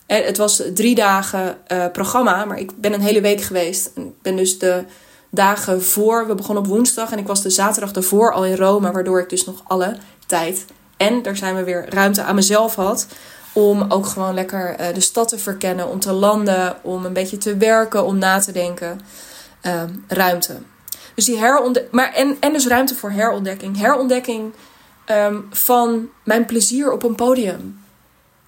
[0.06, 3.92] Eh, het was drie dagen uh, programma, maar ik ben een hele week geweest.
[3.96, 4.84] Ik ben dus de
[5.30, 6.28] dagen voor.
[6.28, 9.30] We begonnen op woensdag en ik was de zaterdag daarvoor al in Rome, waardoor ik
[9.30, 10.66] dus nog alle tijd
[10.98, 13.08] en daar zijn we weer ruimte aan mezelf had.
[13.54, 17.58] Om ook gewoon lekker de stad te verkennen, om te landen, om een beetje te
[17.58, 19.00] werken, om na te denken.
[20.08, 20.58] Ruimte.
[21.16, 21.94] Dus die herontdekking.
[21.94, 23.78] Maar en, en dus ruimte voor herontdekking.
[23.78, 24.54] Herontdekking
[25.12, 27.80] um, van mijn plezier op een podium.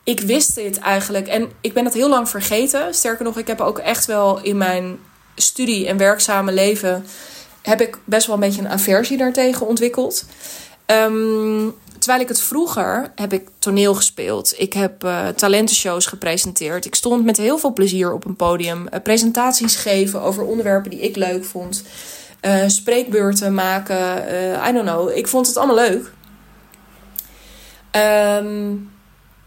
[0.03, 2.93] Ik wist dit eigenlijk en ik ben dat heel lang vergeten.
[2.93, 4.99] Sterker nog, ik heb ook echt wel in mijn
[5.35, 7.05] studie en werkzame leven.
[7.61, 10.25] heb ik best wel een beetje een aversie daartegen ontwikkeld.
[10.85, 14.53] Um, terwijl ik het vroeger heb ik toneel gespeeld.
[14.57, 16.85] Ik heb uh, talentenshows gepresenteerd.
[16.85, 18.87] Ik stond met heel veel plezier op een podium.
[18.93, 21.83] Uh, presentaties geven over onderwerpen die ik leuk vond.
[22.41, 23.97] Uh, spreekbeurten maken.
[24.69, 25.17] I don't know.
[25.17, 26.11] Ik vond het allemaal leuk.
[27.95, 28.89] Um,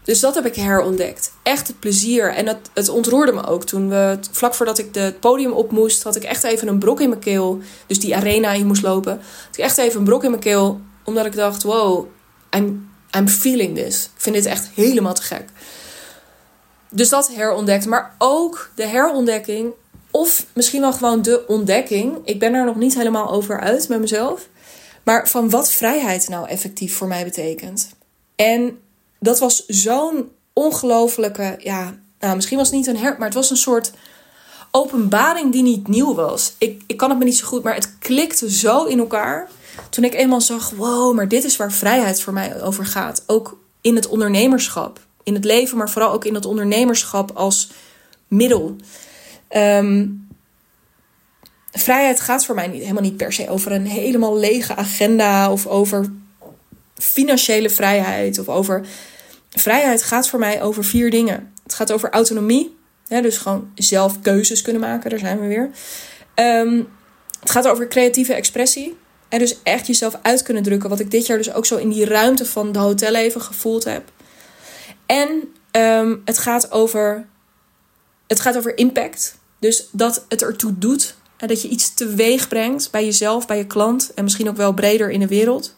[0.03, 1.31] dus dat heb ik herontdekt.
[1.43, 2.33] Echt het plezier.
[2.33, 3.63] En het, het ontroerde me ook.
[3.63, 7.01] Toen we, vlak voordat ik het podium op moest, had ik echt even een brok
[7.01, 7.59] in mijn keel.
[7.87, 9.11] Dus die arena in moest lopen.
[9.45, 10.81] Had ik echt even een brok in mijn keel.
[11.03, 12.07] Omdat ik dacht, wow,
[12.55, 14.03] I'm, I'm feeling this.
[14.15, 15.49] Ik vind dit echt helemaal te gek.
[16.89, 17.85] Dus dat herontdekt.
[17.85, 19.73] Maar ook de herontdekking.
[20.11, 22.17] Of misschien wel gewoon de ontdekking.
[22.23, 24.47] Ik ben er nog niet helemaal over uit met mezelf.
[25.03, 27.89] Maar van wat vrijheid nou effectief voor mij betekent.
[28.35, 28.79] En
[29.19, 31.55] dat was zo'n ongelofelijke.
[31.59, 33.91] Ja, nou, misschien was het niet een her, maar het was een soort
[34.71, 36.55] openbaring die niet nieuw was.
[36.57, 39.49] Ik, ik kan het me niet zo goed, maar het klikte zo in elkaar.
[39.89, 43.23] Toen ik eenmaal zag, wow, maar dit is waar vrijheid voor mij over gaat.
[43.27, 44.99] Ook in het ondernemerschap.
[45.23, 47.71] In het leven, maar vooral ook in het ondernemerschap als
[48.27, 48.75] middel.
[49.55, 50.27] Um,
[51.71, 55.67] vrijheid gaat voor mij niet, helemaal niet per se over een helemaal lege agenda of
[55.67, 56.11] over
[57.03, 58.85] financiële vrijheid of over.
[59.49, 61.53] Vrijheid gaat voor mij over vier dingen.
[61.63, 62.75] Het gaat over autonomie,
[63.07, 65.69] dus gewoon zelf keuzes kunnen maken, daar zijn we weer.
[66.35, 66.87] Um,
[67.39, 68.97] het gaat over creatieve expressie.
[69.29, 70.89] En dus echt jezelf uit kunnen drukken.
[70.89, 74.11] Wat ik dit jaar dus ook zo in die ruimte van de hotelleven gevoeld heb.
[75.05, 75.29] En
[75.71, 77.27] um, het, gaat over,
[78.27, 79.37] het gaat over impact.
[79.59, 81.15] Dus dat het ertoe doet.
[81.37, 84.11] En dat je iets teweeg brengt bij jezelf, bij je klant.
[84.15, 85.75] En misschien ook wel breder in de wereld.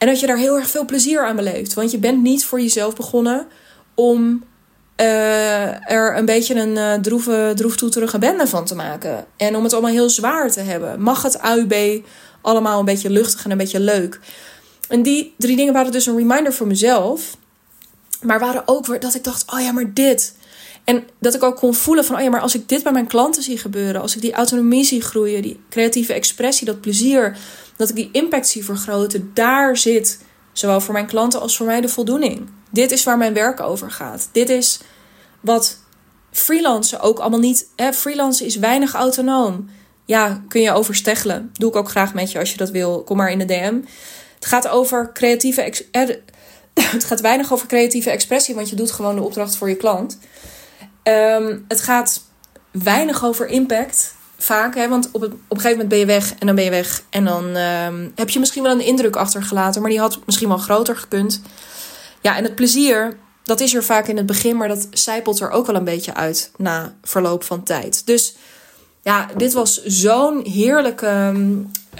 [0.00, 1.74] En dat je daar heel erg veel plezier aan beleeft.
[1.74, 3.46] Want je bent niet voor jezelf begonnen
[3.94, 4.44] om
[5.00, 9.26] uh, er een beetje een uh, droeve, droeftoeterige bende van te maken.
[9.36, 11.02] En om het allemaal heel zwaar te hebben.
[11.02, 12.04] Mag het AUB
[12.40, 14.20] allemaal een beetje luchtig en een beetje leuk.
[14.88, 17.36] En die drie dingen waren dus een reminder voor mezelf.
[18.22, 20.34] Maar waren ook dat ik dacht: oh ja, maar dit.
[20.84, 23.06] En dat ik ook kon voelen van: oh ja, maar als ik dit bij mijn
[23.06, 27.36] klanten zie gebeuren, als ik die autonomie zie groeien, die creatieve expressie, dat plezier,
[27.76, 30.18] dat ik die impact zie vergroten, daar zit
[30.52, 32.48] zowel voor mijn klanten als voor mij de voldoening.
[32.70, 34.28] Dit is waar mijn werk over gaat.
[34.32, 34.80] Dit is
[35.40, 35.78] wat
[36.30, 37.66] freelancen ook allemaal niet.
[37.76, 39.68] Hè, freelancen is weinig autonoom
[40.10, 41.50] ja, kun je oversteggelen.
[41.52, 43.02] Doe ik ook graag met je als je dat wil.
[43.02, 43.74] Kom maar in de DM.
[44.34, 45.60] Het gaat over creatieve.
[46.74, 50.18] het gaat weinig over creatieve expressie, want je doet gewoon de opdracht voor je klant.
[51.10, 52.22] Ehm, het gaat
[52.70, 54.14] weinig over impact.
[54.36, 56.64] Vaak, hè, want op, het, op een gegeven moment ben je weg en dan ben
[56.64, 57.02] je weg.
[57.10, 60.58] En dan ehm, heb je misschien wel een indruk achtergelaten, maar die had misschien wel
[60.58, 61.40] groter gekund.
[62.20, 65.50] Ja, en het plezier, dat is er vaak in het begin, maar dat zijpelt er
[65.50, 68.06] ook wel een beetje uit na verloop van tijd.
[68.06, 68.36] Dus
[69.02, 71.30] ja, dit was zo'n heerlijk, uh,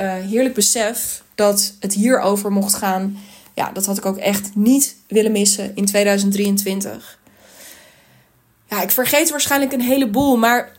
[0.00, 3.18] heerlijk besef dat het hierover mocht gaan.
[3.54, 7.18] Ja, dat had ik ook echt niet willen missen in 2023.
[8.70, 10.72] Ja, ik vergeet waarschijnlijk een heleboel, maar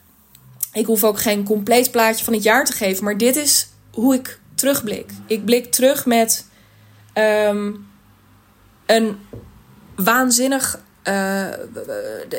[0.74, 3.04] ik hoef ook geen compleet plaatje van het jaar te geven.
[3.04, 5.10] Maar dit is hoe ik terugblik.
[5.26, 6.46] Ik blik terug met
[7.14, 7.88] um,
[8.86, 9.20] een
[9.96, 10.80] waanzinnig.
[11.08, 11.48] Uh,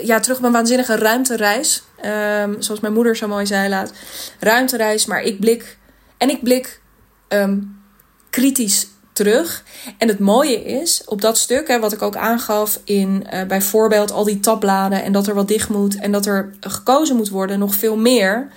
[0.03, 1.83] ja, terug op een waanzinnige ruimtereis.
[2.05, 3.93] Um, zoals mijn moeder zo mooi zei laat.
[4.41, 5.79] Ruimtereis, maar ik blik.
[6.17, 6.81] En ik blik
[7.29, 7.83] um,
[8.31, 9.65] kritisch terug.
[9.99, 14.13] En het mooie is, op dat stuk, hè, wat ik ook aangaf in uh, bijvoorbeeld
[14.13, 17.59] al die tabbladen en dat er wat dicht moet en dat er gekozen moet worden,
[17.59, 18.49] nog veel meer.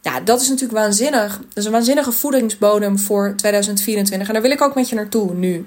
[0.00, 1.36] Ja, dat is natuurlijk waanzinnig.
[1.38, 4.26] Dat is een waanzinnige voedingsbodem voor 2024.
[4.26, 5.66] En daar wil ik ook met je naartoe nu.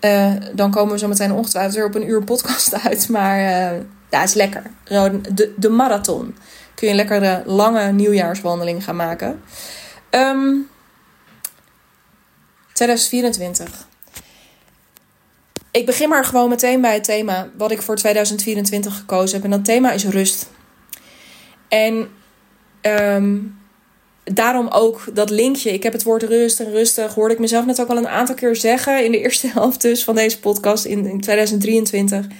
[0.00, 3.08] Uh, dan komen we zo meteen ongetwijfeld weer op een uur podcast uit.
[3.08, 4.62] Maar uh, ja, is lekker.
[5.34, 6.36] De, de marathon.
[6.74, 9.40] Kun je een lekkere lange nieuwjaarswandeling gaan maken.
[10.10, 10.68] Um,
[12.76, 13.88] 2024.
[15.70, 19.44] Ik begin maar gewoon meteen bij het thema wat ik voor 2024 gekozen heb.
[19.44, 20.46] En dat thema is rust.
[21.68, 22.08] En
[22.82, 23.58] um,
[24.24, 25.72] daarom ook dat linkje.
[25.72, 27.14] Ik heb het woord rust en rustig.
[27.14, 29.04] Hoorde ik mezelf net ook al een aantal keer zeggen.
[29.04, 32.24] In de eerste helft dus van deze podcast in, in 2023.
[32.24, 32.30] Um,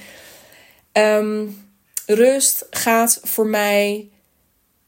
[0.93, 1.47] ehm,
[2.07, 4.09] rust gaat voor mij.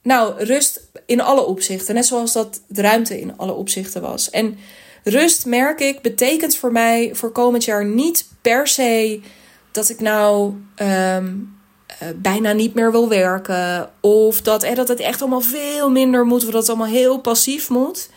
[0.03, 1.95] Nou, rust in alle opzichten.
[1.95, 4.31] Net zoals dat ruimte in alle opzichten was.
[4.31, 4.59] En
[5.03, 9.21] rust, merk ik, betekent voor mij voor komend jaar niet per se
[9.71, 11.57] dat ik nou um,
[12.03, 13.91] uh, bijna niet meer wil werken.
[14.01, 16.45] Of dat, eh, dat het echt allemaal veel minder moet.
[16.45, 18.09] Of dat het allemaal heel passief moet.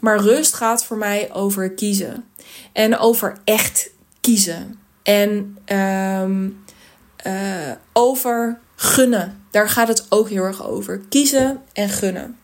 [0.00, 2.24] Maar rust gaat voor mij over kiezen.
[2.72, 4.78] En over echt kiezen.
[5.02, 5.58] En
[6.22, 6.64] um,
[7.26, 9.44] uh, over gunnen.
[9.50, 11.00] Daar gaat het ook heel erg over.
[11.08, 12.36] Kiezen en gunnen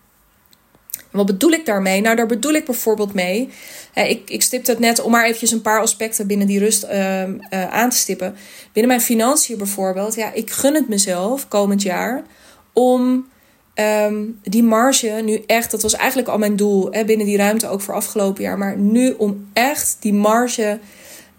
[1.11, 2.01] wat bedoel ik daarmee?
[2.01, 3.49] Nou, daar bedoel ik bijvoorbeeld mee.
[3.95, 7.23] ik, ik stipte het net om maar eventjes een paar aspecten binnen die rust uh,
[7.23, 7.29] uh,
[7.71, 8.35] aan te stippen.
[8.73, 10.15] Binnen mijn financiën bijvoorbeeld.
[10.15, 12.23] Ja, ik gun het mezelf komend jaar
[12.73, 13.27] om
[13.75, 15.71] um, die marge nu echt.
[15.71, 18.59] Dat was eigenlijk al mijn doel hè, binnen die ruimte ook voor afgelopen jaar.
[18.59, 20.79] Maar nu om echt die marge.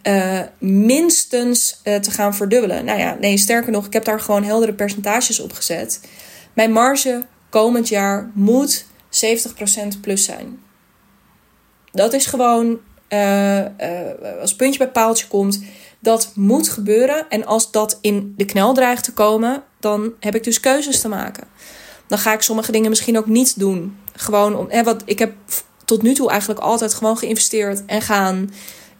[0.03, 2.85] Uh, minstens uh, te gaan verdubbelen.
[2.85, 5.99] Nou ja, nee, sterker nog, ik heb daar gewoon heldere percentages op gezet.
[6.53, 10.59] Mijn marge komend jaar moet 70% plus zijn.
[11.91, 13.65] Dat is gewoon, uh, uh,
[14.41, 15.63] als puntje bij paaltje komt,
[15.99, 17.25] dat moet gebeuren.
[17.29, 21.07] En als dat in de knel dreigt te komen, dan heb ik dus keuzes te
[21.07, 21.47] maken.
[22.07, 23.97] Dan ga ik sommige dingen misschien ook niet doen.
[24.13, 25.33] Gewoon om, hè, wat, ik heb
[25.85, 28.51] tot nu toe eigenlijk altijd gewoon geïnvesteerd en gaan.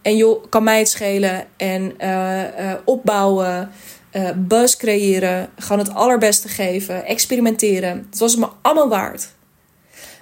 [0.02, 3.72] En joh, kan mij het schelen en uh, opbouwen,
[4.36, 8.08] buzz creëren, gewoon het allerbeste geven, experimenteren.
[8.10, 9.30] Het was me allemaal waard.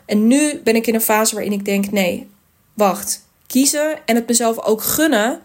[0.08, 2.30] En nu ben ik in een fase waarin ik denk: nee,
[2.74, 3.26] wacht.
[3.48, 5.42] Kiezen en het mezelf ook gunnen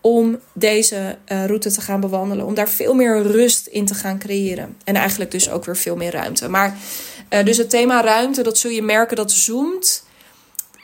[0.00, 2.46] om deze uh, route te gaan bewandelen.
[2.46, 4.76] Om daar veel meer rust in te gaan creëren.
[4.84, 6.48] En eigenlijk dus ook weer veel meer ruimte.
[6.48, 6.76] Maar
[7.30, 10.04] uh, dus het thema ruimte, dat zul je merken dat zoomt.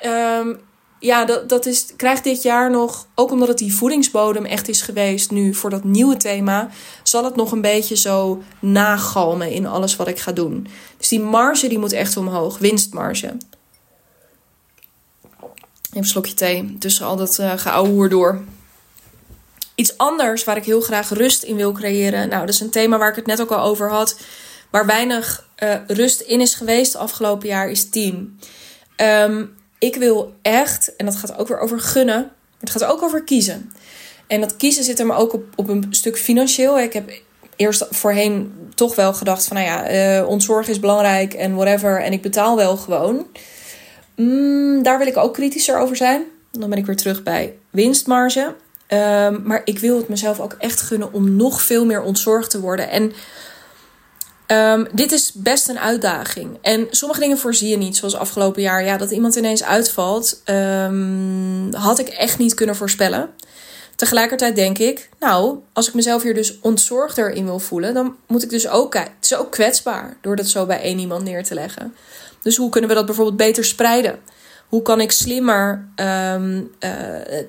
[0.04, 0.60] Um,
[1.00, 4.82] ja, dat, dat is, krijgt dit jaar nog, ook omdat het die voedingsbodem echt is
[4.82, 6.68] geweest nu voor dat nieuwe thema,
[7.02, 10.66] zal het nog een beetje zo nagalmen in alles wat ik ga doen.
[10.96, 13.26] Dus die marge die moet echt omhoog, winstmarge.
[15.88, 18.42] Even een slokje thee tussen al dat uh, geouwehoer door.
[19.74, 22.28] Iets anders waar ik heel graag rust in wil creëren.
[22.28, 24.20] Nou, dat is een thema waar ik het net ook al over had.
[24.70, 28.38] Waar weinig uh, rust in is geweest afgelopen jaar, is team.
[28.96, 33.24] Um, ik wil echt, en dat gaat ook weer over gunnen, het gaat ook over
[33.24, 33.72] kiezen.
[34.26, 36.78] En dat kiezen zit er maar ook op, op een stuk financieel.
[36.78, 37.10] Ik heb
[37.56, 42.02] eerst voorheen toch wel gedacht van, nou ja, uh, ontzorg is belangrijk en whatever.
[42.02, 43.26] En ik betaal wel gewoon.
[44.16, 46.22] Mm, daar wil ik ook kritischer over zijn.
[46.52, 48.54] Dan ben ik weer terug bij winstmarge.
[48.88, 52.60] Um, maar ik wil het mezelf ook echt gunnen om nog veel meer ontzorgd te
[52.60, 52.90] worden.
[52.90, 53.12] En
[54.52, 56.58] Um, dit is best een uitdaging.
[56.62, 58.84] En sommige dingen voorzie je niet, zoals afgelopen jaar.
[58.84, 63.30] Ja, dat iemand ineens uitvalt, um, had ik echt niet kunnen voorspellen.
[63.96, 68.42] Tegelijkertijd denk ik, nou, als ik mezelf hier dus ontzorgder in wil voelen, dan moet
[68.42, 69.12] ik dus ook kijken.
[69.16, 71.94] Het is ook kwetsbaar door dat zo bij één iemand neer te leggen.
[72.42, 74.18] Dus hoe kunnen we dat bijvoorbeeld beter spreiden?
[74.68, 76.90] Hoe kan ik slimmer um, uh,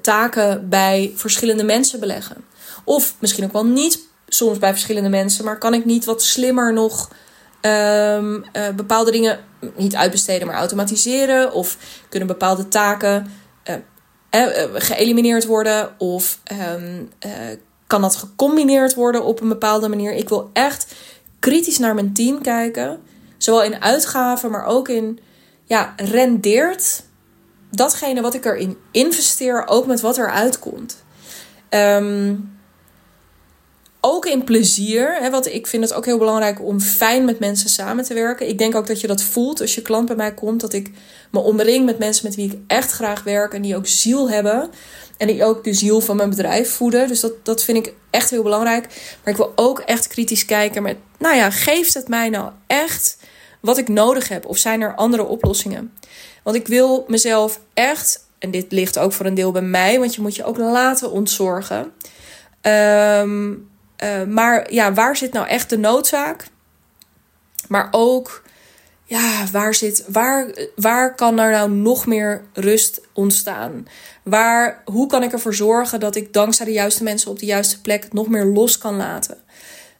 [0.01, 2.43] taken bij verschillende mensen beleggen?
[2.83, 5.45] Of misschien ook wel niet soms bij verschillende mensen.
[5.45, 7.09] Maar kan ik niet wat slimmer nog
[7.61, 9.39] um, uh, bepaalde dingen
[9.75, 11.53] niet uitbesteden, maar automatiseren?
[11.53, 11.77] Of
[12.09, 13.31] kunnen bepaalde taken
[13.69, 13.75] uh,
[14.73, 15.99] geëlimineerd worden?
[15.99, 16.39] Of
[16.75, 17.09] um,
[17.87, 20.13] kan dat gecombineerd worden op een bepaalde manier?
[20.13, 20.95] Ik wil echt
[21.39, 22.99] kritisch naar mijn team kijken.
[23.37, 25.19] Zowel in uitgaven, maar ook in
[25.65, 27.03] ja, rendeert
[27.71, 31.03] datgene wat ik erin investeer ook met wat eruit komt.
[31.69, 32.58] Um,
[34.01, 35.17] ook in plezier.
[35.21, 38.47] Hè, want ik vind het ook heel belangrijk om fijn met mensen samen te werken.
[38.47, 40.61] Ik denk ook dat je dat voelt als je klant bij mij komt.
[40.61, 40.91] Dat ik
[41.31, 43.53] me omring met mensen met wie ik echt graag werk.
[43.53, 44.69] En die ook ziel hebben.
[45.17, 47.07] En die ook de ziel van mijn bedrijf voeden.
[47.07, 48.85] Dus dat, dat vind ik echt heel belangrijk.
[49.23, 50.97] Maar ik wil ook echt kritisch kijken met...
[51.17, 53.17] Nou ja, geeft het mij nou echt
[53.59, 54.45] wat ik nodig heb?
[54.45, 55.93] Of zijn er andere oplossingen?
[56.43, 58.27] Want ik wil mezelf echt...
[58.39, 59.99] En dit ligt ook voor een deel bij mij.
[59.99, 61.91] Want je moet je ook laten ontzorgen.
[62.61, 63.68] Um,
[64.03, 66.47] uh, maar ja, waar zit nou echt de noodzaak?
[67.67, 68.43] Maar ook,
[69.03, 73.87] ja, waar, zit, waar, waar kan er nou nog meer rust ontstaan?
[74.23, 77.81] Waar, hoe kan ik ervoor zorgen dat ik dankzij de juiste mensen op de juiste
[77.81, 79.37] plek nog meer los kan laten?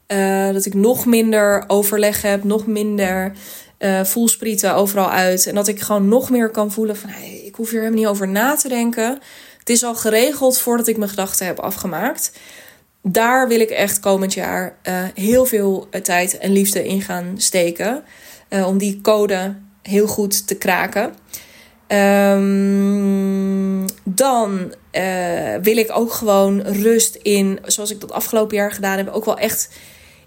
[0.08, 3.32] Uh, dat ik nog minder overleg heb, nog minder
[3.80, 5.48] uh, voelsprieten overal uit.
[5.48, 8.10] En dat ik gewoon nog meer kan voelen van hey, ik hoef hier helemaal niet
[8.10, 9.20] over na te denken.
[9.60, 12.32] Het is al geregeld voordat ik mijn gedachten heb afgemaakt
[13.02, 17.34] daar wil ik echt komend jaar uh, heel veel eh, tijd en liefde in gaan
[17.38, 18.04] steken.
[18.50, 21.14] Uh, om die code heel goed te kraken.
[21.88, 24.74] Um, dan
[25.62, 29.38] wil ik ook gewoon rust in, zoals ik dat afgelopen jaar gedaan heb, ook wel
[29.38, 29.70] echt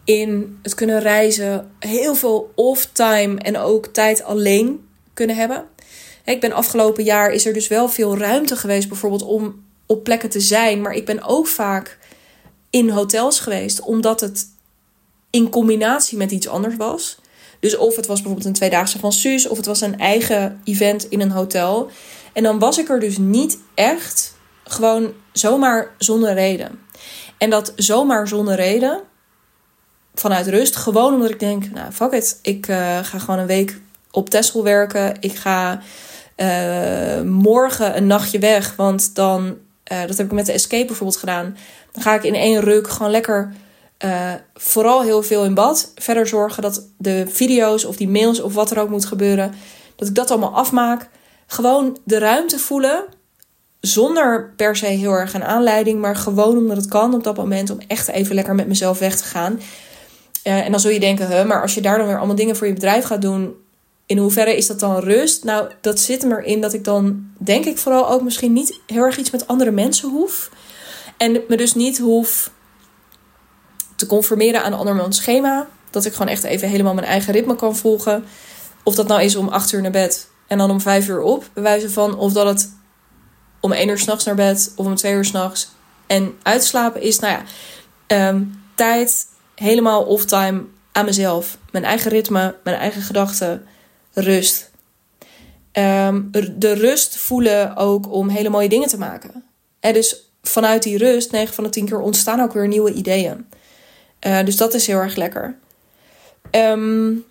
[0.05, 1.71] in het kunnen reizen.
[1.79, 5.65] Heel veel off-time en ook tijd alleen kunnen hebben.
[6.25, 10.31] Ik ben afgelopen jaar is er dus wel veel ruimte geweest, bijvoorbeeld om op plekken
[10.31, 10.81] te zijn.
[10.81, 11.99] Maar ik ben ook vaak
[12.73, 14.47] in hotels geweest, omdat het
[15.31, 17.19] in combinatie met iets anders was.
[17.61, 21.09] Dus of het was bijvoorbeeld een tweedaagse van Suus, of het was een eigen event
[21.09, 21.91] in een hotel.
[22.33, 26.81] En dan was ik er dus niet echt gewoon zomaar zonder reden.
[27.39, 29.01] En dat zomaar zonder reden,
[30.15, 33.81] vanuit rust, gewoon omdat ik denk, nou fuck it, ik uh, ga gewoon een week
[34.11, 35.17] op Tesla werken.
[35.21, 35.83] Ik ga
[36.37, 39.57] uh, morgen een nachtje weg, want dan,
[39.93, 41.57] uh, dat heb ik met de Escape bijvoorbeeld gedaan.
[41.93, 43.53] Dan ga ik in één ruk gewoon lekker
[44.05, 45.93] uh, vooral heel veel in bad.
[45.95, 49.55] Verder zorgen dat de video's of die mails of wat er ook moet gebeuren,
[49.97, 51.09] dat ik dat allemaal afmaak.
[51.47, 53.05] Gewoon de ruimte voelen.
[53.81, 57.71] Zonder per se heel erg een aanleiding, maar gewoon omdat het kan op dat moment
[57.71, 59.61] om echt even lekker met mezelf weg te gaan.
[60.45, 62.57] Uh, en dan zul je denken, huh, maar als je daar dan weer allemaal dingen
[62.57, 63.55] voor je bedrijf gaat doen,
[64.07, 65.45] in hoeverre is dat dan rust?
[65.45, 69.03] Nou, dat zit er erin dat ik dan, denk ik, vooral ook misschien niet heel
[69.03, 70.51] erg iets met andere mensen hoef.
[71.23, 72.51] En me dus niet hoef
[73.97, 75.69] te conformeren aan andermans schema.
[75.91, 78.25] Dat ik gewoon echt even helemaal mijn eigen ritme kan volgen.
[78.83, 81.45] Of dat nou is om acht uur naar bed en dan om vijf uur op,
[81.53, 82.19] bij wijze van.
[82.19, 82.73] Of dat het
[83.61, 85.71] om één uur s'nachts naar bed of om twee uur s'nachts
[86.07, 87.19] en uitslapen is.
[87.19, 87.43] Nou ja,
[88.07, 88.45] ehm,
[88.75, 91.59] tijd helemaal off-time aan mezelf.
[91.71, 93.67] Mijn eigen ritme, mijn eigen gedachten,
[94.13, 94.71] rust.
[95.73, 99.45] Um, de rust voelen ook om hele mooie dingen te maken.
[99.81, 103.47] En dus vanuit die rust, 9 van de 10 keer, ontstaan ook weer nieuwe ideeën.
[104.27, 105.57] Uh, dus dat is heel erg lekker.
[106.51, 107.25] Um,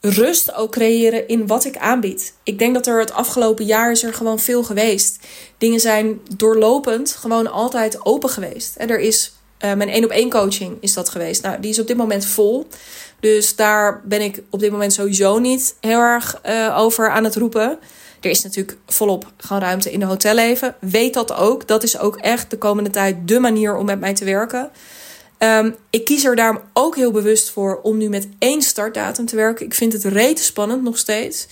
[0.00, 2.34] rust ook creëren in wat ik aanbied.
[2.42, 5.18] Ik denk dat er het afgelopen jaar is er gewoon veel geweest.
[5.58, 8.76] Dingen zijn doorlopend gewoon altijd open geweest.
[8.76, 9.32] En er is
[9.64, 11.42] uh, mijn één op één coaching is dat geweest.
[11.42, 12.66] Nou, die is op dit moment vol.
[13.20, 17.36] Dus daar ben ik op dit moment sowieso niet heel erg uh, over aan het
[17.36, 17.78] roepen.
[18.26, 20.74] Er is natuurlijk volop gewoon ruimte in de hotelleven.
[20.80, 21.68] Weet dat ook.
[21.68, 24.70] Dat is ook echt de komende tijd de manier om met mij te werken.
[25.38, 29.36] Um, ik kies er daarom ook heel bewust voor om nu met één startdatum te
[29.36, 29.66] werken.
[29.66, 31.46] Ik vind het rete spannend nog steeds.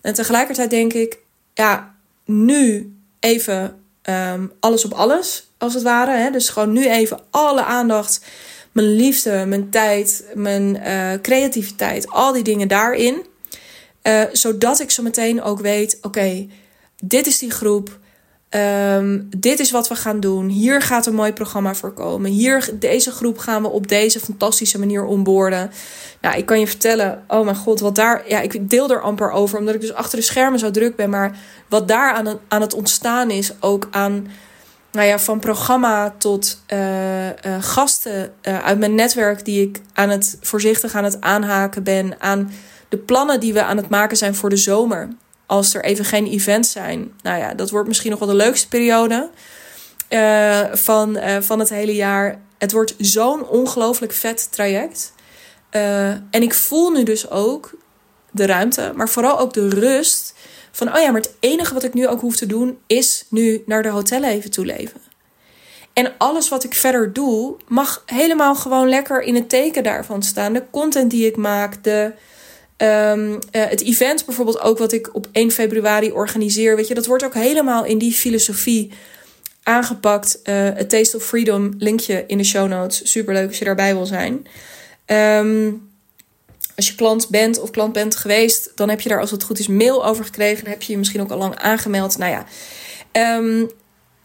[0.00, 1.18] En tegelijkertijd denk ik,
[1.54, 1.94] ja,
[2.24, 6.16] nu even um, alles op alles, als het ware.
[6.16, 6.30] Hè?
[6.30, 8.24] Dus gewoon nu even alle aandacht,
[8.72, 13.30] mijn liefde, mijn tijd, mijn uh, creativiteit, al die dingen daarin.
[14.02, 16.46] Uh, zodat ik zo meteen ook weet: oké,
[17.02, 18.00] dit is die groep.
[18.54, 20.48] Um, dit is wat we gaan doen.
[20.48, 22.30] Hier gaat een mooi programma voor komen.
[22.30, 25.70] Hier, deze groep gaan we op deze fantastische manier onboorden.
[26.20, 28.22] Nou, ik kan je vertellen, oh mijn god, wat daar.
[28.28, 31.10] Ja, ik deel er amper over, omdat ik dus achter de schermen zo druk ben.
[31.10, 31.38] Maar
[31.68, 34.26] wat daar aan, aan het ontstaan is, ook aan.
[34.92, 40.38] Nou ja, van programma tot uh, uh, gasten uit mijn netwerk die ik aan het
[40.40, 42.20] voorzichtig aan het aanhaken ben.
[42.20, 42.50] Aan
[42.92, 45.08] de plannen die we aan het maken zijn voor de zomer.
[45.46, 47.12] Als er even geen events zijn.
[47.22, 49.30] Nou ja, dat wordt misschien nog wel de leukste periode
[50.08, 52.40] uh, van, uh, van het hele jaar.
[52.58, 55.12] Het wordt zo'n ongelooflijk vet traject.
[55.70, 57.74] Uh, en ik voel nu dus ook
[58.30, 60.34] de ruimte, maar vooral ook de rust.
[60.70, 63.62] Van, oh ja, maar het enige wat ik nu ook hoef te doen, is nu
[63.66, 65.00] naar de hotel even toeleven.
[65.92, 70.52] En alles wat ik verder doe, mag helemaal gewoon lekker in het teken daarvan staan.
[70.52, 72.12] De content die ik maak, de,
[72.82, 77.06] Um, uh, het event bijvoorbeeld ook wat ik op 1 februari organiseer, weet je, dat
[77.06, 78.90] wordt ook helemaal in die filosofie
[79.62, 80.40] aangepakt.
[80.44, 83.10] Uh, het Taste of Freedom, linkje in de show notes.
[83.10, 84.46] Super leuk als je daarbij wil zijn.
[85.04, 85.70] Ehm,
[86.76, 89.58] als je klant bent of klant bent geweest, dan heb je daar als het goed
[89.58, 90.68] is mail over gekregen.
[90.68, 92.18] Heb je je misschien ook al lang aangemeld.
[92.18, 92.46] Nou ja.
[93.38, 93.70] Um,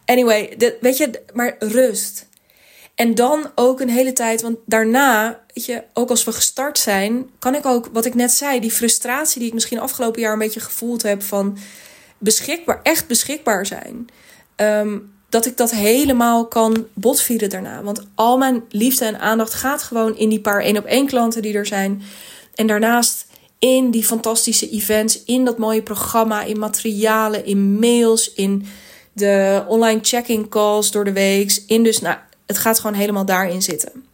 [0.05, 2.26] anyway, weet je, maar rust.
[2.97, 7.29] En dan ook een hele tijd, want daarna, weet je, ook als we gestart zijn,
[7.39, 10.39] kan ik ook, wat ik net zei, die frustratie die ik misschien afgelopen jaar een
[10.39, 11.57] beetje gevoeld heb van
[12.17, 14.07] beschikbaar, echt beschikbaar zijn.
[14.55, 14.97] Ehm,
[15.29, 17.83] dat ik dat helemaal kan botvieren daarna.
[17.83, 21.41] Want al mijn liefde en aandacht gaat gewoon in die paar één op één klanten
[21.41, 22.01] die er zijn.
[22.55, 23.25] En daarnaast
[23.59, 28.65] in die fantastische events, in dat mooie programma, in materialen, in mails, in
[29.13, 31.63] de online checking calls door de week.
[31.67, 32.17] In dus, nou,
[32.47, 34.05] het gaat gewoon helemaal daarin zitten.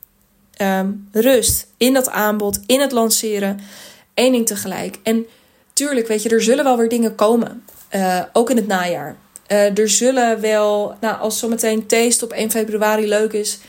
[0.54, 3.60] Ehm, rust in dat aanbod, in het lanceren.
[4.14, 5.00] Eén ding tegelijk.
[5.04, 5.26] En
[5.74, 7.64] tuurlijk, weet je, er zullen wel weer dingen komen.
[7.96, 9.16] Uh, ook in het najaar.
[9.48, 13.60] Uh, er zullen wel, nou, als zometeen taste op 1 februari leuk is.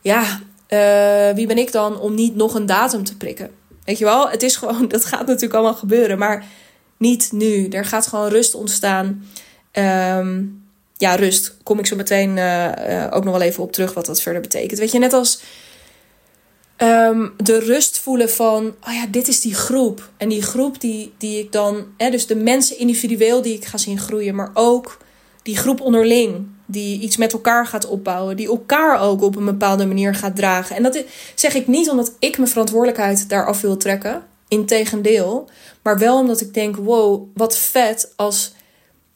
[0.00, 3.50] Ja, uh, wie ben ik dan om niet nog een datum te prikken?
[3.84, 6.18] Weet je wel, het is gewoon, dat gaat natuurlijk allemaal gebeuren.
[6.18, 6.44] Maar
[6.96, 7.68] niet nu.
[7.68, 9.24] Er gaat gewoon rust ontstaan.
[9.72, 10.61] Um,
[11.02, 11.56] ja, rust.
[11.62, 14.78] Kom ik zo meteen uh, ook nog wel even op terug wat dat verder betekent.
[14.78, 15.40] Weet je, net als
[16.78, 20.10] um, de rust voelen van, oh ja, dit is die groep.
[20.16, 23.78] En die groep die, die ik dan, hè, dus de mensen individueel die ik ga
[23.78, 24.98] zien groeien, maar ook
[25.42, 26.46] die groep onderling.
[26.66, 28.36] Die iets met elkaar gaat opbouwen.
[28.36, 30.76] Die elkaar ook op een bepaalde manier gaat dragen.
[30.76, 34.22] En dat zeg ik niet omdat ik mijn verantwoordelijkheid daaraf wil trekken.
[34.48, 35.48] Integendeel.
[35.82, 38.52] Maar wel omdat ik denk: wow, wat vet als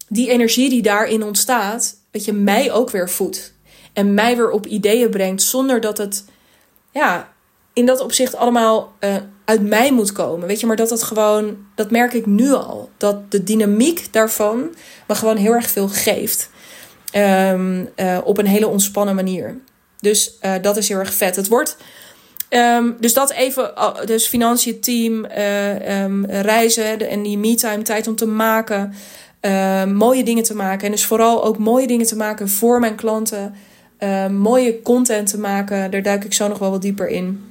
[0.09, 3.55] die energie die daarin ontstaat, weet je, mij ook weer voedt.
[3.93, 6.25] En mij weer op ideeën brengt zonder dat het,
[6.91, 7.33] ja,
[7.73, 10.47] in dat opzicht allemaal uh, uit mij moet komen.
[10.47, 12.91] Weet je, maar dat het gewoon, dat merk ik nu al.
[12.97, 14.75] Dat de dynamiek daarvan
[15.07, 16.51] me gewoon heel erg veel geeft.
[17.13, 19.59] Um, uh, op een hele ontspannen manier.
[20.01, 21.37] Dus uh, dat is heel erg vet.
[21.37, 21.77] Het wordt.
[22.51, 25.25] Um, dus dat even, dus financiën, team,
[26.05, 28.95] um, reizen en die me-time tijd om te maken.
[29.47, 30.87] Uh, mooie dingen te maken.
[30.87, 33.55] En dus vooral ook mooie dingen te maken voor mijn klanten.
[34.01, 35.91] Uh, mooie content te maken.
[35.91, 37.45] Daar duik ik zo nog wel wat dieper in.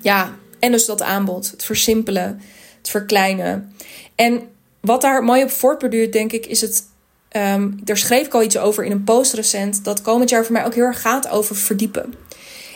[0.00, 1.50] Ja, en dus dat aanbod.
[1.50, 2.40] Het versimpelen.
[2.78, 3.72] Het verkleinen.
[4.14, 4.42] En
[4.80, 6.84] wat daar mooi op voortborduurt, denk ik, is het.
[7.36, 9.84] Um, daar schreef ik al iets over in een post recent.
[9.84, 12.14] Dat komend jaar voor mij ook heel erg gaat over verdiepen.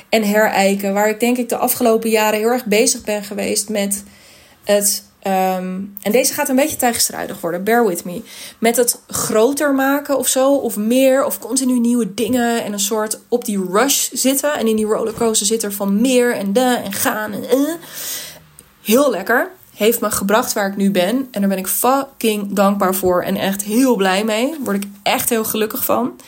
[0.08, 0.94] En herijken.
[0.94, 4.04] Waar ik denk ik de afgelopen jaren heel erg bezig ben geweest met
[4.64, 8.22] het Um, en deze gaat een beetje tegenstrijdig worden, bear with me.
[8.58, 12.64] Met het groter maken of zo, of meer, of continu nieuwe dingen.
[12.64, 14.54] En een soort op die rush zitten.
[14.54, 17.74] En in die rollercoaster zit er van meer en de en gaan en uh.
[18.82, 19.50] Heel lekker.
[19.74, 21.28] Heeft me gebracht waar ik nu ben.
[21.30, 23.22] En daar ben ik fucking dankbaar voor.
[23.22, 24.56] En echt heel blij mee.
[24.60, 26.20] Word ik echt heel gelukkig van.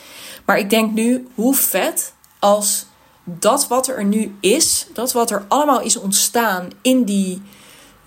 [0.45, 2.85] Maar ik denk nu, hoe vet als
[3.23, 7.41] dat wat er nu is, dat wat er allemaal is ontstaan in die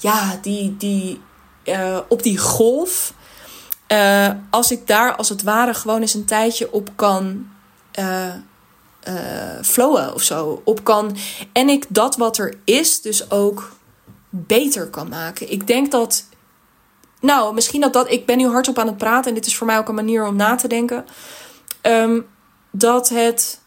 [0.03, 1.21] ja, die, die,
[1.65, 3.15] uh, op die golf.
[3.89, 7.51] Uh, als ik daar als het ware gewoon eens een tijdje op kan
[7.99, 8.35] uh,
[9.63, 10.63] flowen of zo.
[10.65, 11.17] Op kan.
[11.53, 13.73] En ik dat wat er is, dus ook
[14.31, 15.51] beter kan maken.
[15.53, 16.25] Ik denk dat.
[17.21, 18.11] Nou, misschien dat dat.
[18.11, 20.27] Ik ben nu hardop aan het praten en dit is voor mij ook een manier
[20.27, 21.05] om na te denken.
[21.83, 22.27] Um,
[22.71, 23.61] dat het.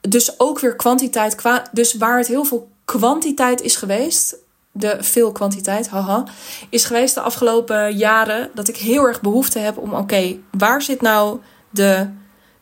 [0.00, 1.36] dus ook weer kwantiteit.
[1.72, 4.36] Dus waar het heel veel kwantiteit is geweest,
[4.72, 6.24] de veel kwantiteit, haha,
[6.70, 11.00] is geweest de afgelopen jaren dat ik heel erg behoefte heb om, oké, waar zit
[11.00, 12.08] nou de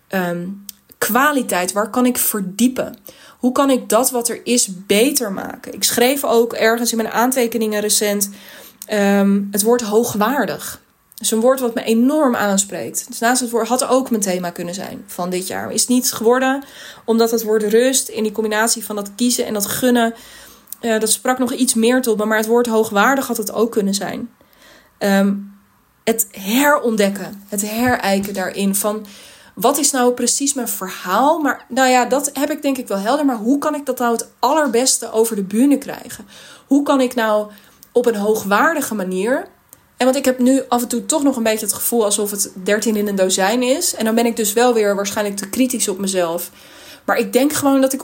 [0.08, 0.64] um,
[0.98, 1.72] kwaliteit?
[1.72, 2.96] Waar kan ik verdiepen?
[3.38, 5.74] Hoe kan ik dat wat er is beter maken?
[5.74, 8.30] Ik schreef ook ergens in mijn aantekeningen recent
[8.92, 10.81] um, het woord hoogwaardig.
[11.22, 13.04] Is een woord wat me enorm aanspreekt.
[13.08, 15.72] Dus naast het woord had ook mijn thema kunnen zijn van dit jaar.
[15.72, 16.64] Is niet geworden,
[17.04, 20.14] omdat het woord rust in die combinatie van dat kiezen en dat gunnen,
[20.80, 22.24] uh, dat sprak nog iets meer tot me.
[22.24, 24.30] Maar het woord hoogwaardig had het ook kunnen zijn.
[24.98, 25.54] Um,
[26.04, 29.06] het herontdekken, het herijken daarin van
[29.54, 31.38] wat is nou precies mijn verhaal?
[31.38, 33.24] Maar nou ja, dat heb ik denk ik wel helder.
[33.24, 36.26] Maar hoe kan ik dat nou het allerbeste over de bühne krijgen?
[36.66, 37.50] Hoe kan ik nou
[37.92, 39.48] op een hoogwaardige manier
[40.02, 42.30] en want ik heb nu af en toe toch nog een beetje het gevoel alsof
[42.30, 43.94] het 13 in een dozijn is.
[43.94, 46.50] En dan ben ik dus wel weer waarschijnlijk te kritisch op mezelf.
[47.04, 48.02] Maar ik denk gewoon dat ik.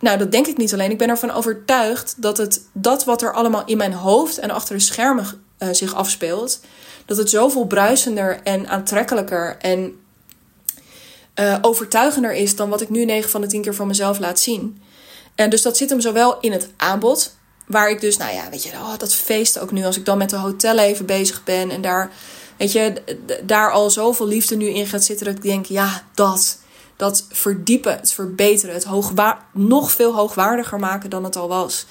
[0.00, 0.90] Nou, dat denk ik niet alleen.
[0.90, 4.74] Ik ben ervan overtuigd dat het dat wat er allemaal in mijn hoofd en achter
[4.74, 5.26] de schermen
[5.58, 6.60] uh, zich afspeelt,
[7.04, 10.00] dat het zoveel bruisender en aantrekkelijker en
[11.40, 14.40] uh, overtuigender is dan wat ik nu 9 van de 10 keer van mezelf laat
[14.40, 14.82] zien.
[15.34, 17.36] En dus dat zit hem zowel in het aanbod,
[17.66, 20.18] Waar ik dus, nou ja, weet je, oh, dat feest ook nu als ik dan
[20.18, 22.10] met de hotel even bezig ben en daar
[22.56, 23.02] weet je,
[23.42, 26.58] daar al zoveel liefde nu in gaat zitten dat ik denk, ja, dat.
[26.96, 28.86] Dat verdiepen, het verbeteren, het
[29.52, 31.86] nog veel hoogwaardiger maken dan het al was.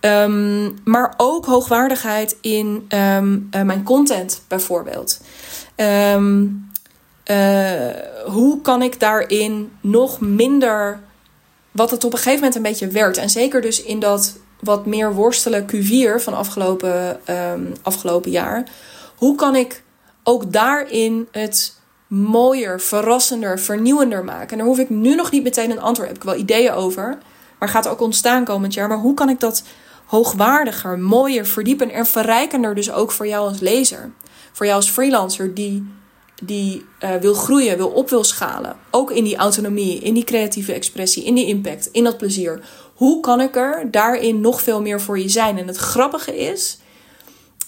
[0.00, 5.20] Ehm, maar ook hoogwaardigheid in ehm, eh, mijn content bijvoorbeeld.
[5.74, 6.46] Ehm,
[7.24, 7.90] eh,
[8.24, 11.00] hoe kan ik daarin nog minder
[11.70, 13.16] wat het op een gegeven moment een beetje werd.
[13.16, 17.20] En zeker dus in dat wat meer worstelen Q4 van afgelopen,
[17.82, 18.68] afgelopen jaar.
[19.16, 19.82] Hoe kan ik
[20.22, 24.50] ook daarin het mooier, verrassender, vernieuwender maken?
[24.50, 26.08] En daar hoef ik nu nog niet meteen een antwoord.
[26.08, 27.18] Heb ik wel ideeën over.
[27.58, 28.88] Maar gaat ook ontstaan komend jaar.
[28.88, 29.62] Maar hoe kan ik dat
[30.06, 34.12] hoogwaardiger, mooier, verdiepen en verrijkender dus ook voor jou als lezer.
[34.52, 35.86] Voor jou als freelancer die,
[36.42, 38.76] die uh, wil groeien, wil op wil schalen.
[38.90, 42.60] Ook in die autonomie, in die creatieve expressie, in die impact, in dat plezier.
[42.94, 45.58] Hoe kan ik er daarin nog veel meer voor je zijn?
[45.58, 46.78] En het grappige is,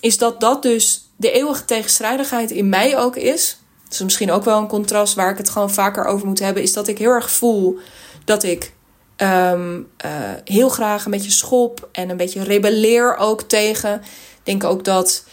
[0.00, 3.58] is dat dat dus de eeuwige tegenstrijdigheid in mij ook is.
[3.84, 6.62] Dat is misschien ook wel een contrast waar ik het gewoon vaker over moet hebben.
[6.62, 7.78] Is dat ik heel erg voel
[8.24, 8.72] dat ik
[9.16, 10.10] Ehm, eh,
[10.44, 13.94] heel graag een beetje schop en een beetje rebelleer ook tegen.
[13.94, 15.24] Ik denk ook dat.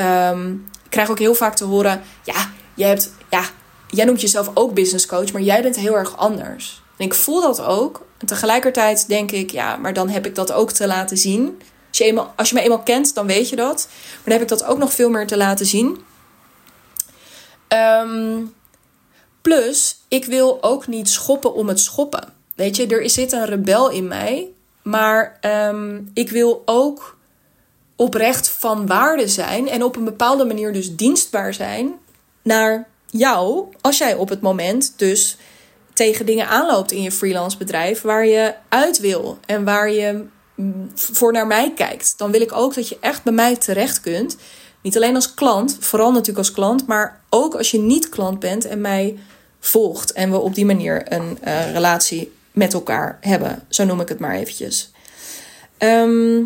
[0.00, 3.12] Um, ik krijg ook heel vaak te horen: ja, jij hebt.
[3.30, 3.42] Ja,
[3.90, 6.82] jij noemt jezelf ook business coach, maar jij bent heel erg anders.
[6.96, 8.06] En ik voel dat ook.
[8.18, 11.60] En tegelijkertijd denk ik, ja, maar dan heb ik dat ook te laten zien.
[11.88, 13.88] Als je, eenmaal, als je me eenmaal kent, dan weet je dat.
[13.88, 15.98] Maar dan heb ik dat ook nog veel meer te laten zien.
[17.68, 18.40] Ehm,
[19.42, 22.32] plus, ik wil ook niet schoppen om het schoppen.
[22.54, 24.48] Weet je, er zit een rebel in mij.
[24.82, 27.16] Maar ehm, ik wil ook
[27.96, 29.68] oprecht van waarde zijn.
[29.68, 31.92] En op een bepaalde manier dus dienstbaar zijn
[32.42, 33.66] naar jou.
[33.80, 35.36] Als jij op het moment dus
[35.98, 38.00] tegen dingen aanloopt in je freelance bedrijf.
[38.00, 39.38] Waar je uit wil.
[39.46, 40.24] En waar je
[40.54, 42.14] mm, voor naar mij kijkt.
[42.16, 44.36] Dan wil ik ook dat je echt bij mij terecht kunt.
[44.82, 46.86] Niet alleen als klant, vooral natuurlijk als klant.
[46.86, 49.18] Maar ook als je niet klant bent en mij
[49.60, 50.12] volgt.
[50.12, 53.64] En we op die manier een uh, relatie met elkaar hebben.
[53.68, 54.90] Zo noem ik het maar eventjes.
[55.78, 56.42] Ehm,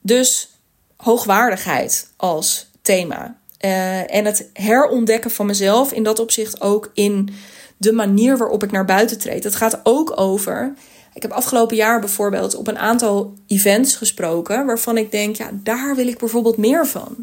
[0.00, 0.48] dus
[0.96, 3.38] hoogwaardigheid als thema.
[3.60, 7.34] Uh, en het herontdekken van mezelf in dat opzicht ook in
[7.76, 9.44] de manier waarop ik naar buiten treed.
[9.44, 10.74] Het gaat ook over.
[11.14, 15.94] Ik heb afgelopen jaar bijvoorbeeld op een aantal events gesproken waarvan ik denk, ja, daar
[15.94, 17.16] wil ik bijvoorbeeld meer van.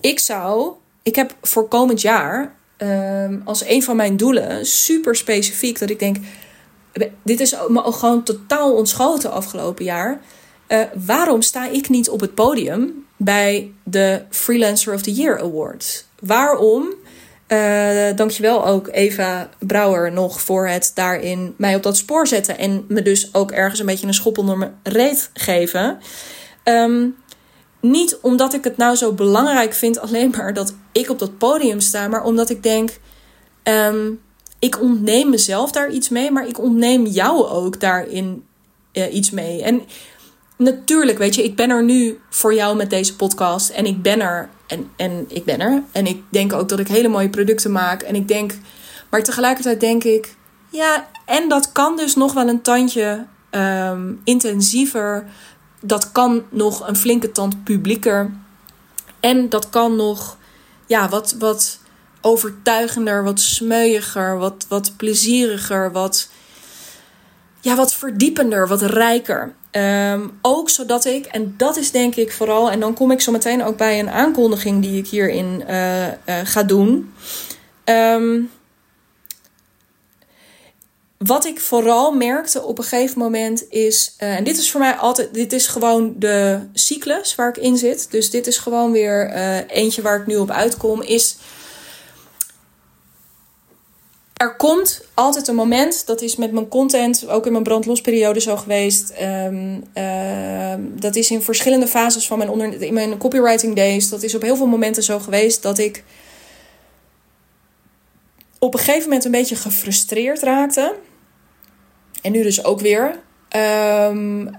[0.00, 0.72] Ik zou,
[1.02, 5.98] ik heb voor komend jaar ehm, als een van mijn doelen super specifiek dat ik
[5.98, 6.16] denk,
[7.22, 10.20] dit is me gewoon totaal ontschoten afgelopen jaar.
[10.68, 16.04] Uh, waarom sta ik niet op het podium bij de Freelancer of the Year Awards?
[16.20, 16.88] Waarom?
[17.52, 22.58] Uh, dankjewel ook Eva Brouwer nog voor het daarin mij op dat spoor zetten.
[22.58, 25.98] En me dus ook ergens een beetje een schop onder mijn reet geven.
[26.64, 27.16] Um,
[27.80, 31.80] niet omdat ik het nou zo belangrijk vind, alleen maar dat ik op dat podium
[31.80, 32.08] sta.
[32.08, 32.90] Maar omdat ik denk,
[33.62, 34.20] um,
[34.58, 38.44] ik ontneem mezelf daar iets mee, maar ik ontneem jou ook daarin
[38.92, 39.62] uh, iets mee.
[39.62, 39.82] En
[40.56, 43.70] natuurlijk, weet je, ik ben er nu voor jou met deze podcast.
[43.70, 44.48] En ik ben er.
[44.70, 45.82] En, en ik ben er.
[45.92, 48.02] En ik denk ook dat ik hele mooie producten maak.
[48.02, 48.54] En ik denk.
[49.10, 50.34] Maar tegelijkertijd denk ik.
[50.68, 55.24] Ja, en dat kan dus nog wel een tandje um, intensiever.
[55.80, 58.30] Dat kan nog een flinke tand publieker.
[59.20, 60.36] En dat kan nog.
[60.86, 61.34] Ja, wat.
[61.38, 61.78] wat
[62.20, 66.28] overtuigender, wat smeuiger, wat, wat plezieriger, wat,
[67.60, 69.54] ja, wat verdiepender, wat rijker.
[69.70, 73.32] Ehm, ook zodat ik, en dat is denk ik vooral, en dan kom ik zo
[73.32, 76.12] meteen ook bij een aankondiging die ik hierin uh, uh,
[76.44, 77.12] ga doen.
[77.84, 78.50] Um,
[81.18, 84.94] wat ik vooral merkte op een gegeven moment is, uh, en dit is voor mij
[84.94, 88.10] altijd, dit is gewoon de cyclus waar ik in zit.
[88.10, 89.32] Dus dit is gewoon weer
[89.66, 91.36] eentje waar ik nu op uitkom, is
[94.40, 98.56] er komt altijd een moment, dat is met mijn content, ook in mijn brandlosperiode zo
[98.56, 99.12] geweest.
[99.22, 104.08] Um, uh, dat is in verschillende fases van mijn, onder, in mijn copywriting days.
[104.08, 106.04] Dat is op heel veel momenten zo geweest dat ik
[108.58, 110.94] op een gegeven moment een beetje gefrustreerd raakte.
[112.22, 113.20] En nu dus ook weer.
[113.56, 114.50] Um,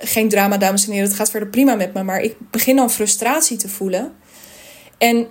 [0.00, 2.02] geen drama, dames en heren, het gaat verder prima met me.
[2.02, 4.14] Maar ik begin dan frustratie te voelen.
[4.98, 5.26] En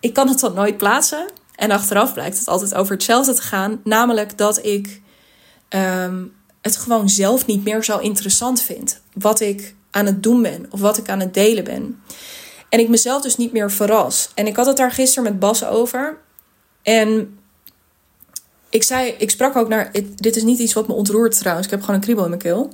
[0.00, 1.36] ik kan het dan nooit plaatsen.
[1.58, 3.80] En achteraf blijkt het altijd over hetzelfde te gaan.
[3.84, 5.00] Namelijk dat ik
[5.68, 9.00] um, het gewoon zelf niet meer zo interessant vind.
[9.12, 12.02] Wat ik aan het doen ben of wat ik aan het delen ben.
[12.68, 14.30] En ik mezelf dus niet meer verras.
[14.34, 16.18] En ik had het daar gisteren met Bas over.
[16.82, 17.38] En
[18.70, 19.90] ik zei, ik sprak ook naar.
[20.14, 21.66] Dit is niet iets wat me ontroert trouwens.
[21.66, 22.72] Ik heb gewoon een kriebel in mijn keel.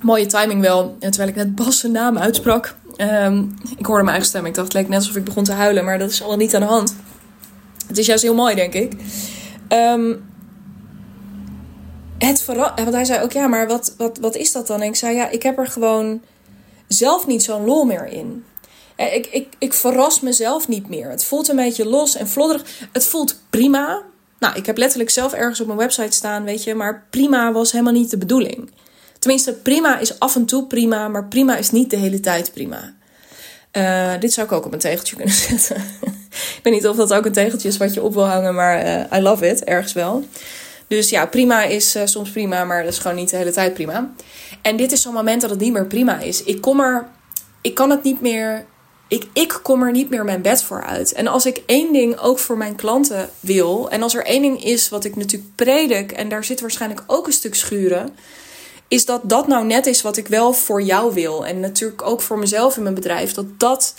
[0.00, 0.96] Mooie timing wel.
[0.98, 3.44] Terwijl ik net Bas naam uitsprak, Ehm,
[3.76, 4.46] ik hoorde mijn eigen stem.
[4.46, 5.84] Ik dacht, het leek net alsof ik begon te huilen.
[5.84, 6.94] Maar dat is allemaal niet aan de hand.
[7.86, 8.92] Het is juist heel mooi, denk ik.
[9.68, 10.30] Um,
[12.18, 14.80] het vooral, want hij zei ook, ja, maar wat, wat, wat is dat dan?
[14.80, 16.22] En ik zei, ja, ik heb er gewoon
[16.88, 18.44] zelf niet zo'n lol meer in.
[18.96, 21.10] Ik, ik, ik verras mezelf niet meer.
[21.10, 22.64] Het voelt een beetje los en flodderig.
[22.92, 24.02] Het voelt prima.
[24.38, 26.74] Nou, ik heb letterlijk zelf ergens op mijn website staan, weet je.
[26.74, 28.70] Maar prima was helemaal niet de bedoeling.
[29.22, 32.94] Tenminste, prima is af en toe prima, maar prima is niet de hele tijd prima.
[33.72, 35.76] Uh, dit zou ik ook op een tegeltje kunnen zetten.
[36.00, 38.86] ik weet niet of dat ook een tegeltje is wat je op wil hangen, maar
[38.86, 40.24] uh, I love it, ergens wel.
[40.86, 43.74] Dus ja, prima is uh, soms prima, maar dat is gewoon niet de hele tijd
[43.74, 44.12] prima.
[44.62, 46.42] En dit is zo'n moment dat het niet meer prima is.
[46.42, 47.06] Ik kom er,
[47.60, 48.64] ik kan het niet meer,
[49.08, 51.12] ik, ik kom er niet meer mijn bed voor uit.
[51.12, 54.64] En als ik één ding ook voor mijn klanten wil, en als er één ding
[54.64, 58.14] is wat ik natuurlijk predik, en daar zit waarschijnlijk ook een stuk schuren,
[58.92, 61.46] is dat dat nou net is wat ik wel voor jou wil.
[61.46, 63.94] En natuurlijk ook voor mezelf in mijn bedrijf, dat dat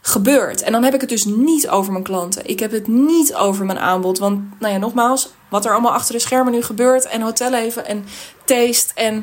[0.00, 0.62] gebeurt.
[0.62, 2.46] En dan heb ik het dus niet over mijn klanten.
[2.46, 4.18] Ik heb het niet over mijn aanbod.
[4.18, 7.06] Want, nou ja, nogmaals, wat er allemaal achter de schermen nu gebeurt.
[7.06, 8.04] En hotelleven en
[8.44, 9.14] taste en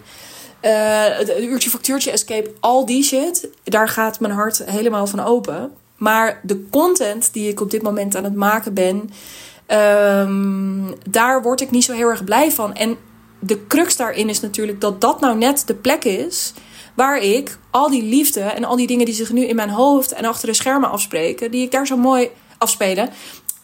[0.61, 2.53] uh, het uurtje factuurtje escape.
[2.59, 3.49] Al die shit.
[3.63, 5.71] Daar gaat mijn hart helemaal van open.
[5.97, 9.09] Maar de content die ik op dit moment aan het maken ben.
[9.67, 12.73] Um, daar word ik niet zo heel erg blij van.
[12.73, 12.97] En
[13.45, 16.53] de crux daarin is natuurlijk dat dat nou net de plek is
[16.95, 20.11] Waar ik al die liefde en al die dingen die zich nu in mijn hoofd
[20.11, 23.09] en achter de schermen afspreken, die ik daar zo mooi afspelen,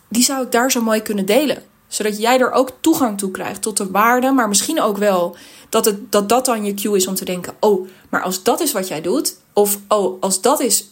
[0.09, 1.63] die zou ik daar zo mooi kunnen delen.
[1.88, 5.36] Zodat jij er ook toegang toe krijgt tot de waarde, maar misschien ook wel
[5.69, 8.61] dat het, dat, dat dan je cue is om te denken: oh, maar als dat
[8.61, 10.89] is wat jij doet, of oh, als dat is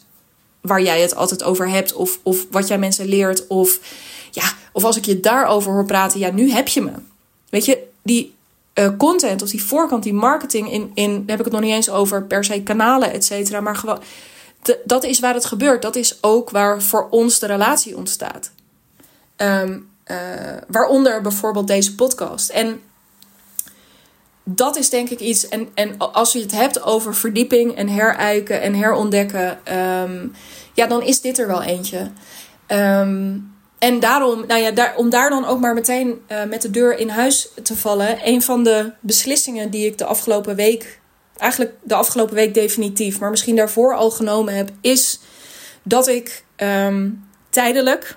[0.60, 3.78] waar jij het altijd over hebt, of, of wat jij mensen leert, of
[4.30, 6.92] ja, of als ik je daarover hoor praten, ja, nu heb je me.
[7.48, 8.34] Weet je, die
[8.80, 11.74] uh, content of die voorkant, die marketing in, in, daar heb ik het nog niet
[11.74, 14.02] eens over per se kanalen, et cetera, maar gewoon,
[14.84, 15.82] dat is waar het gebeurt.
[15.82, 18.50] Dat is ook waar voor ons de relatie ontstaat.
[19.36, 20.16] Um, uh,
[20.68, 22.50] waaronder bijvoorbeeld deze podcast.
[22.50, 22.80] En
[24.44, 25.48] dat is denk ik iets.
[25.48, 30.32] En, en als je het hebt over verdieping en herijken en herontdekken, um,
[30.72, 32.10] ja, dan is dit er wel eentje.
[32.68, 33.49] Um,
[33.80, 36.98] en daarom, nou ja, daar, om daar dan ook maar meteen uh, met de deur
[36.98, 38.18] in huis te vallen.
[38.24, 41.00] Een van de beslissingen die ik de afgelopen week,
[41.36, 45.20] eigenlijk de afgelopen week definitief, maar misschien daarvoor al genomen heb, is
[45.82, 48.16] dat ik um, tijdelijk,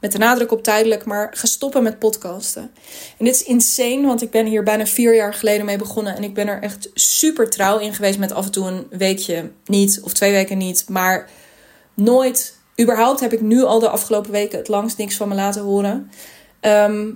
[0.00, 2.70] met de nadruk op tijdelijk, maar ga stoppen met podcasten.
[3.18, 6.16] En dit is insane, want ik ben hier bijna vier jaar geleden mee begonnen.
[6.16, 9.50] En ik ben er echt super trouw in geweest met af en toe een weekje
[9.64, 10.84] niet, of twee weken niet.
[10.88, 11.30] Maar
[11.94, 15.62] nooit überhaupt heb ik nu al de afgelopen weken het langst niks van me laten
[15.62, 16.10] horen.
[16.60, 17.10] Ehm,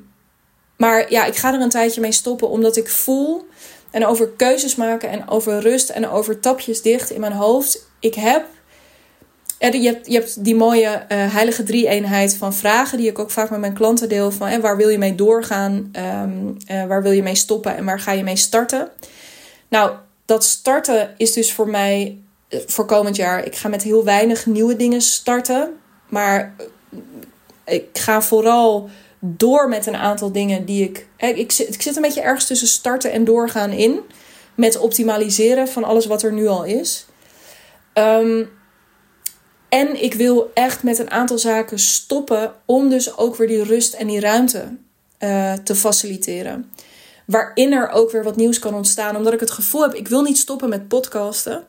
[0.77, 3.47] maar ja, ik ga er een tijdje mee stoppen, omdat ik voel
[3.91, 7.87] en over keuzes maken en over rust en over tapjes dicht in mijn hoofd.
[8.01, 8.45] Ik heb.
[9.59, 13.51] Je hebt, je hebt die mooie uh, heilige drie-eenheid van vragen die ik ook vaak
[13.51, 14.31] met mijn klanten deel.
[14.31, 15.91] Van en waar wil je mee doorgaan?
[15.97, 18.89] Uh, waar wil je mee stoppen en waar ga je mee starten?
[19.69, 19.93] Nou,
[20.25, 22.22] dat starten is dus voor mij
[22.67, 23.45] voor komend jaar.
[23.45, 25.81] Ik ga met heel weinig nieuwe dingen starten.
[26.09, 26.55] Maar
[27.65, 28.89] ik ga vooral
[29.21, 31.07] door met een aantal dingen die ik.
[31.17, 34.01] Ik zit, ik zit een beetje ergens tussen starten en doorgaan in.
[34.55, 37.07] Met optimaliseren van alles wat er nu al is.
[37.95, 38.51] Um,
[39.69, 43.95] en ik wil echt met een aantal zaken stoppen om dus ook weer die rust
[43.95, 44.77] en die ruimte
[45.63, 46.73] te faciliteren.
[47.27, 49.17] Waarin er ook weer wat nieuws kan ontstaan.
[49.17, 51.67] Omdat ik het gevoel heb, ik wil niet stoppen met podcasten.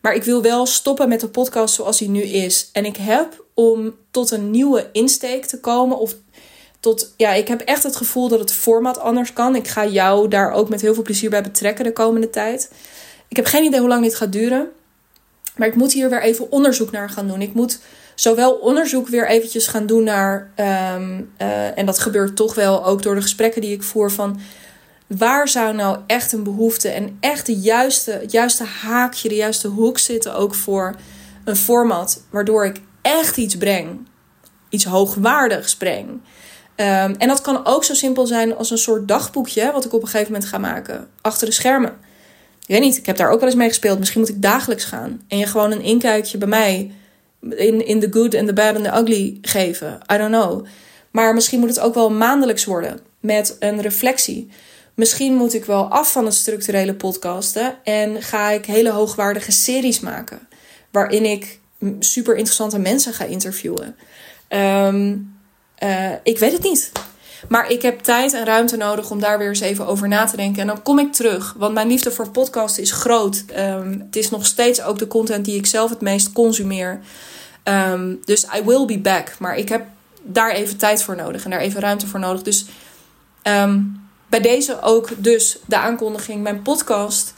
[0.00, 2.68] Maar ik wil wel stoppen met de podcast zoals hij nu is.
[2.72, 5.98] En ik heb om tot een nieuwe insteek te komen.
[5.98, 6.14] Of
[6.80, 9.56] tot, ja, ik heb echt het gevoel dat het format anders kan.
[9.56, 12.72] Ik ga jou daar ook met heel veel plezier bij betrekken de komende tijd.
[13.28, 14.68] Ik heb geen idee hoe lang dit gaat duren.
[15.56, 17.40] Maar ik moet hier weer even onderzoek naar gaan doen.
[17.40, 17.78] Ik moet
[18.14, 20.50] zowel onderzoek weer eventjes gaan doen naar.
[20.54, 24.40] Ehm, eh, en dat gebeurt toch wel ook door de gesprekken die ik voer van
[25.06, 29.68] waar zou nou echt een behoefte en echt de juiste, het juiste haakje, de juiste
[29.68, 30.94] hoek zitten ook voor
[31.44, 34.08] een format waardoor ik echt iets breng.
[34.68, 36.08] Iets hoogwaardigs breng.
[36.08, 40.02] Um, en dat kan ook zo simpel zijn als een soort dagboekje, wat ik op
[40.02, 41.08] een gegeven moment ga maken.
[41.20, 41.90] Achter de schermen.
[42.60, 43.98] Ik weet niet, ik heb daar ook wel eens mee gespeeld.
[43.98, 45.22] Misschien moet ik dagelijks gaan.
[45.28, 46.92] En je gewoon een inkijkje bij mij
[47.40, 50.00] in, in the good and the bad and the ugly geven.
[50.12, 50.66] I don't know.
[51.10, 53.00] Maar misschien moet het ook wel maandelijks worden.
[53.20, 54.50] Met een reflectie.
[54.96, 60.00] Misschien moet ik wel af van het structurele podcasten en ga ik hele hoogwaardige series
[60.00, 60.48] maken.
[60.90, 61.60] Waarin ik
[61.98, 63.96] super interessante mensen ga interviewen.
[64.48, 65.38] Um,
[65.82, 66.92] uh, ik weet het niet.
[67.48, 70.36] Maar ik heb tijd en ruimte nodig om daar weer eens even over na te
[70.36, 70.60] denken.
[70.60, 71.54] En dan kom ik terug.
[71.56, 73.44] Want mijn liefde voor podcasten is groot.
[73.46, 77.00] Ehm, het is nog steeds ook de content die ik zelf het meest consumeer.
[77.62, 79.38] Ehm, dus I will be back.
[79.38, 79.86] Maar ik heb
[80.22, 82.42] daar even tijd voor nodig en daar even ruimte voor nodig.
[82.42, 82.66] Dus
[83.42, 83.80] ehm,
[84.28, 86.42] bij deze ook dus de aankondiging.
[86.42, 87.34] Mijn podcast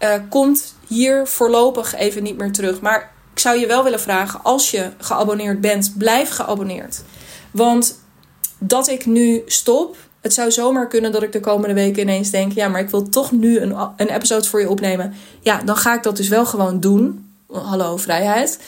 [0.00, 2.80] uh, komt hier voorlopig even niet meer terug.
[2.80, 7.02] Maar ik zou je wel willen vragen, als je geabonneerd bent, blijf geabonneerd.
[7.50, 8.00] Want
[8.58, 12.52] dat ik nu stop, het zou zomaar kunnen dat ik de komende weken ineens denk:
[12.52, 15.14] ja, maar ik wil toch nu een, een episode voor je opnemen.
[15.40, 17.30] Ja, dan ga ik dat dus wel gewoon doen.
[17.52, 18.60] Hallo, vrijheid.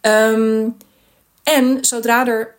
[0.00, 0.68] Ehm,
[1.42, 2.54] en zodra er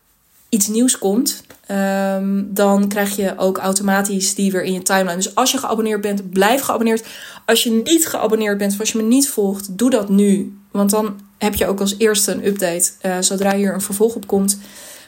[0.50, 5.16] iets nieuws komt, ehm, dan krijg je ook automatisch die weer in je timeline.
[5.16, 7.06] Dus als je geabonneerd bent, blijf geabonneerd.
[7.46, 10.58] Als je niet geabonneerd bent of als je me niet volgt, doe dat nu.
[10.72, 14.28] Want dan heb je ook als eerste een update uh, zodra hier een vervolg op
[14.28, 14.58] komt.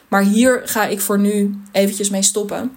[0.08, 2.72] Maar hier ga ik voor nu eventjes mee stoppen.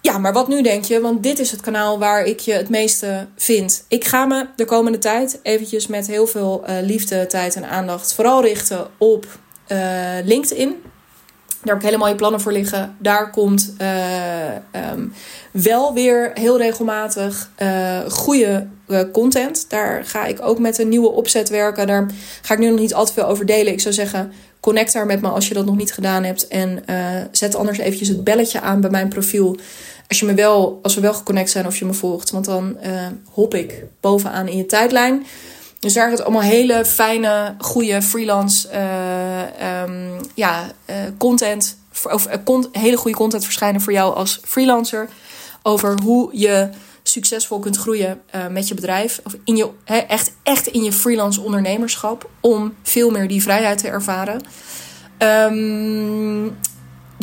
[0.00, 1.00] Ja, maar wat nu denk je?
[1.00, 3.84] Want dit is het kanaal waar ik je het meeste vind.
[3.88, 8.14] Ik ga me de komende tijd eventjes met heel veel uh, liefde, tijd en aandacht
[8.14, 9.26] vooral richten op
[9.68, 9.78] uh,
[10.24, 10.76] LinkedIn.
[11.62, 12.96] Daar heb ik hele mooie plannen voor liggen.
[12.98, 15.12] Daar komt uh, um,
[15.50, 18.66] wel weer heel regelmatig uh, goede
[19.12, 19.64] content.
[19.68, 21.86] Daar ga ik ook met een nieuwe opzet werken.
[21.86, 22.06] Daar
[22.42, 23.72] ga ik nu nog niet al te veel over delen.
[23.72, 26.48] Ik zou zeggen, connect daar met me als je dat nog niet gedaan hebt.
[26.48, 26.84] En
[27.30, 29.56] zet anders eventjes het belletje aan bij mijn profiel.
[30.08, 32.30] Als, je me wel, als we wel geconnect zijn of je me volgt.
[32.30, 32.76] Want dan
[33.30, 35.26] hop ik bovenaan in je tijdlijn.
[35.82, 41.76] Dus daar gaat allemaal hele fijne, goede freelance uh, um, ja, uh, content.
[42.02, 45.08] Of uh, hele goede content verschijnen voor jou als freelancer.
[45.62, 46.68] Over hoe je
[47.02, 49.20] succesvol kunt groeien met je bedrijf.
[49.24, 52.30] Of in je, echt, echt in je freelance ondernemerschap.
[52.40, 54.40] Om veel meer die vrijheid te ervaren.
[55.18, 56.58] Um,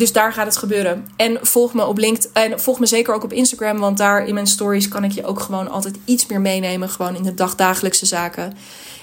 [0.00, 1.06] dus daar gaat het gebeuren.
[1.16, 2.30] En volg me op LinkedIn.
[2.32, 3.78] En volg me zeker ook op Instagram.
[3.78, 6.88] Want daar in mijn stories kan ik je ook gewoon altijd iets meer meenemen.
[6.88, 8.52] Gewoon in de dagdagelijkse zaken.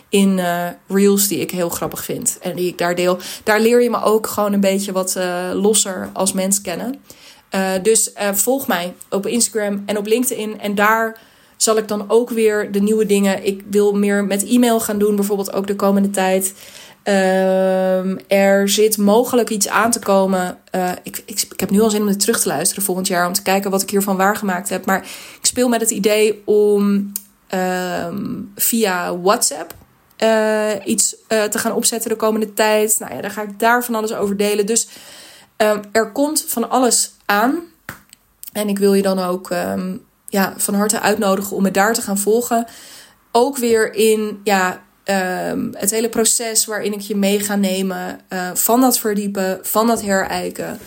[0.10, 2.38] In uh, reels die ik heel grappig vind.
[2.42, 3.18] En die ik daar deel.
[3.44, 6.96] Daar leer je me ook gewoon een beetje wat uh, losser als mens kennen.
[7.56, 10.60] Uh, dus volg mij op Instagram en op LinkedIn.
[10.60, 11.20] En daar
[11.58, 13.46] zal ik dan ook weer de nieuwe dingen.
[13.46, 15.16] Ik wil meer met e-mail gaan doen.
[15.16, 16.54] Bijvoorbeeld ook de komende tijd.
[17.10, 20.58] Um, er zit mogelijk iets aan te komen.
[20.76, 23.28] Uh, ik, ik, heb nu al zin om dit terug te luisteren volgend jaar.
[23.28, 24.86] Om te kijken wat ik hiervan waargemaakt heb.
[24.86, 25.00] Maar
[25.40, 27.12] ik speel met het idee om
[27.54, 29.74] um, via WhatsApp
[30.24, 32.96] uh, iets uh, te gaan opzetten de komende tijd.
[33.00, 34.66] Nou ja, daar ga ik daar van alles over delen.
[34.66, 34.88] Dus
[35.58, 37.60] um, er komt van alles aan.
[38.52, 39.50] En ik wil je dan ook
[40.28, 42.68] ja, van harte uitnodigen om me daar te gaan volgen.
[43.32, 48.20] Ook weer in ja, Um, het hele proces waarin ik je mee ga nemen.
[48.30, 50.80] Uh, van dat verdiepen, van dat herijken.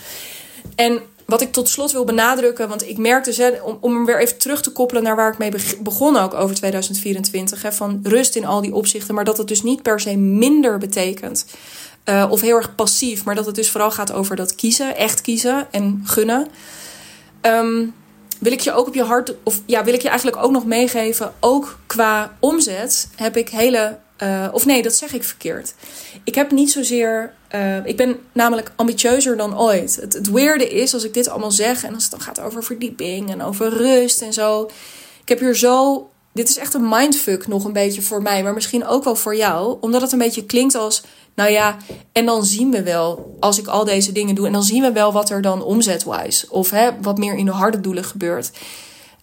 [0.75, 1.01] En
[1.31, 4.63] wat ik tot slot wil benadrukken, want ik merk dus, om, om weer even terug
[4.63, 7.63] te koppelen naar waar ik mee begon ook over 2024.
[7.63, 10.79] Hè, van rust in al die opzichten, maar dat het dus niet per se minder
[10.79, 11.47] betekent.
[12.05, 15.21] Uh, of heel erg passief, maar dat het dus vooral gaat over dat kiezen, echt
[15.21, 16.49] kiezen en gunnen.
[17.43, 17.95] Um,
[18.39, 20.67] wil ik je ook op je hart, of ja, wil ik je eigenlijk ook nog
[20.67, 25.75] meegeven, ook qua omzet heb ik hele uh, of nee, dat zeg ik verkeerd.
[26.25, 27.35] Ik heb niet zozeer.
[27.55, 29.97] Uh, ik ben namelijk ambitieuzer dan ooit.
[29.97, 32.65] Het, het weerde is als ik dit allemaal zeg en als het dan gaat over
[32.65, 34.71] verdieping en over rust en zo.
[35.23, 36.09] Ik heb hier zo.
[36.33, 39.37] Dit is echt een mindfuck nog een beetje voor mij, maar misschien ook wel voor
[39.37, 39.77] jou.
[39.81, 41.03] Omdat het een beetje klinkt als.
[41.35, 41.77] Nou ja,
[42.13, 44.47] en dan zien we wel als ik al deze dingen doe.
[44.47, 46.47] En dan zien we wel wat er dan omzetwise.
[46.51, 48.51] Of hè, wat meer in de harde doelen gebeurt.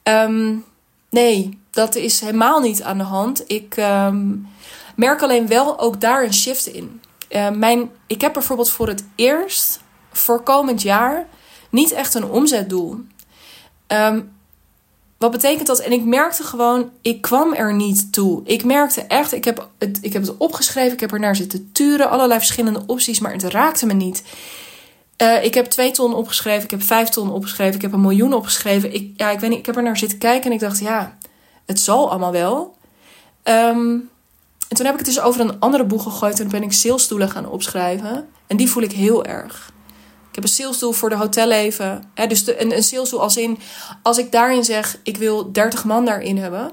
[0.03, 0.63] Um,
[1.09, 3.43] nee, dat is helemaal niet aan de hand.
[3.47, 3.77] Ik.
[3.77, 4.47] Um,
[4.97, 7.01] Merk alleen wel ook daar een shift in.
[7.29, 9.79] Uh, mijn, ik heb bijvoorbeeld voor het eerst
[10.11, 11.27] voor komend jaar
[11.69, 12.99] niet echt een omzetdoel.
[13.87, 14.31] Um,
[15.17, 15.79] wat betekent dat?
[15.79, 18.41] En ik merkte gewoon, ik kwam er niet toe.
[18.43, 21.69] Ik merkte echt, ik heb het, ik heb het opgeschreven, ik heb er naar zitten
[21.71, 24.23] turen, allerlei verschillende opties, maar het raakte me niet.
[25.21, 28.33] Uh, ik heb twee ton opgeschreven, ik heb vijf ton opgeschreven, ik heb een miljoen
[28.33, 28.93] opgeschreven.
[28.93, 31.17] Ik, ja, ik weet niet, ik heb er naar zitten kijken en ik dacht, ja,
[31.65, 32.75] het zal allemaal wel.
[33.43, 34.09] Um,
[34.67, 36.39] en toen heb ik het dus over een andere boeg gegooid.
[36.39, 38.27] En ben ik salesdoelen gaan opschrijven.
[38.47, 39.71] En die voel ik heel erg.
[40.29, 42.03] Ik heb een salesdoel voor de hotelleven.
[42.13, 43.57] Hè, dus een, een salesdoel als in...
[44.01, 46.71] Als ik daarin zeg, ik wil 30 man daarin hebben.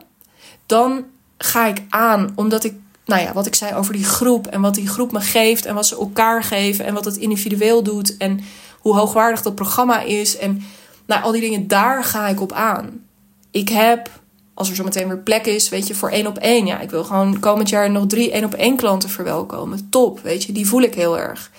[0.66, 1.04] Dan
[1.38, 2.32] ga ik aan.
[2.34, 2.74] Omdat ik,
[3.04, 4.46] nou ja, wat ik zei over die groep.
[4.46, 5.64] En wat die groep me geeft.
[5.64, 6.84] En wat ze elkaar geven.
[6.84, 8.16] En wat het individueel doet.
[8.16, 8.40] En
[8.80, 10.36] hoe hoogwaardig dat programma is.
[10.36, 10.62] En
[11.06, 13.04] nou, al die dingen, daar ga ik op aan.
[13.50, 14.10] Ik heb
[14.54, 16.66] als er zo meteen weer plek is, weet je, voor één op één.
[16.66, 19.88] Ja, ik wil gewoon komend jaar nog drie één op één klanten verwelkomen.
[19.90, 21.50] Top, weet je, die voel ik heel erg.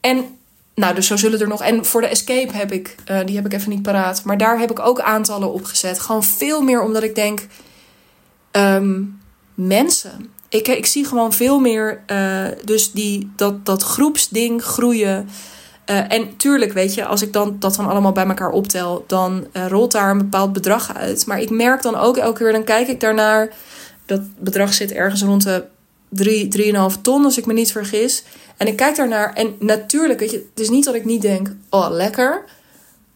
[0.00, 0.24] En
[0.74, 1.62] nou, dus zo zullen er nog.
[1.62, 4.24] En voor de escape heb ik, uh, die heb ik even niet paraat.
[4.24, 5.98] Maar daar heb ik ook aantallen op gezet.
[5.98, 7.46] Gewoon veel meer omdat ik denk.
[8.52, 9.20] Um,
[9.54, 10.30] mensen.
[10.48, 12.02] Ik, ik zie gewoon veel meer.
[12.06, 15.28] Uh, dus die, dat, dat groepsding groeien.
[15.90, 19.46] Uh, en tuurlijk, weet je, als ik dan, dat dan allemaal bij elkaar optel, dan
[19.52, 21.26] uh, rolt daar een bepaald bedrag uit.
[21.26, 23.54] Maar ik merk dan ook elke keer, dan kijk ik daarnaar.
[24.06, 25.64] Dat bedrag zit ergens rond de
[26.08, 28.24] 3, 3,5 ton, als ik me niet vergis.
[28.56, 31.52] En ik kijk daarnaar en natuurlijk, weet je, het is niet dat ik niet denk,
[31.70, 32.44] oh lekker.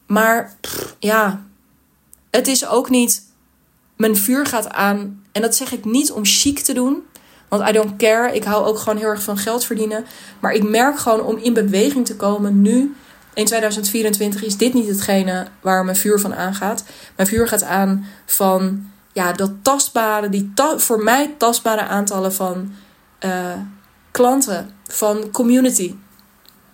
[0.07, 0.57] Maar
[0.99, 1.45] ja,
[2.31, 3.23] het is ook niet,
[3.97, 5.25] mijn vuur gaat aan.
[5.33, 7.03] En dat zeg ik niet om chic te doen.
[7.51, 8.35] Want I don't care.
[8.35, 10.05] Ik hou ook gewoon heel erg van geld verdienen.
[10.41, 12.95] Maar ik merk gewoon om in beweging te komen nu.
[13.35, 16.85] In 2024 is dit niet hetgene waar mijn vuur van aangaat.
[17.17, 22.73] Mijn vuur gaat aan van ja, dat tastbare, die ta voor mij tastbare aantallen van
[23.25, 23.53] uh,
[24.11, 25.95] klanten, van community.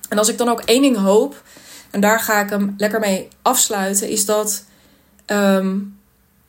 [0.08, 1.42] En als ik dan ook één ding hoop,
[1.90, 4.64] en daar ga ik hem lekker mee afsluiten, is dat
[5.26, 5.98] um,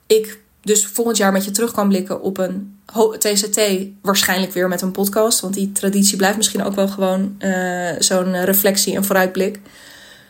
[0.07, 2.76] ik dus volgend jaar met je terug kan blikken op een
[3.17, 3.59] TCT.
[4.01, 8.43] Waarschijnlijk weer met een podcast, want die traditie blijft misschien ook wel gewoon uh, zo'n
[8.43, 9.59] reflectie en vooruitblik.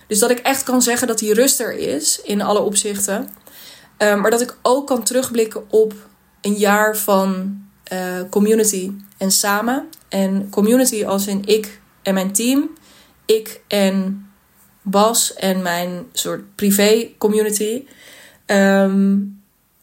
[0.08, 3.30] Dus dat ik echt kan zeggen dat die rust er is in alle opzichten.
[3.98, 5.94] Um, maar dat ik ook kan terugblikken op
[6.42, 7.60] een jaar van
[8.30, 9.90] community en samen.
[10.10, 12.70] En community als in ik en mijn team.
[13.26, 14.28] Ik en
[14.82, 17.84] Bas en mijn soort privé community.
[18.46, 19.37] Um,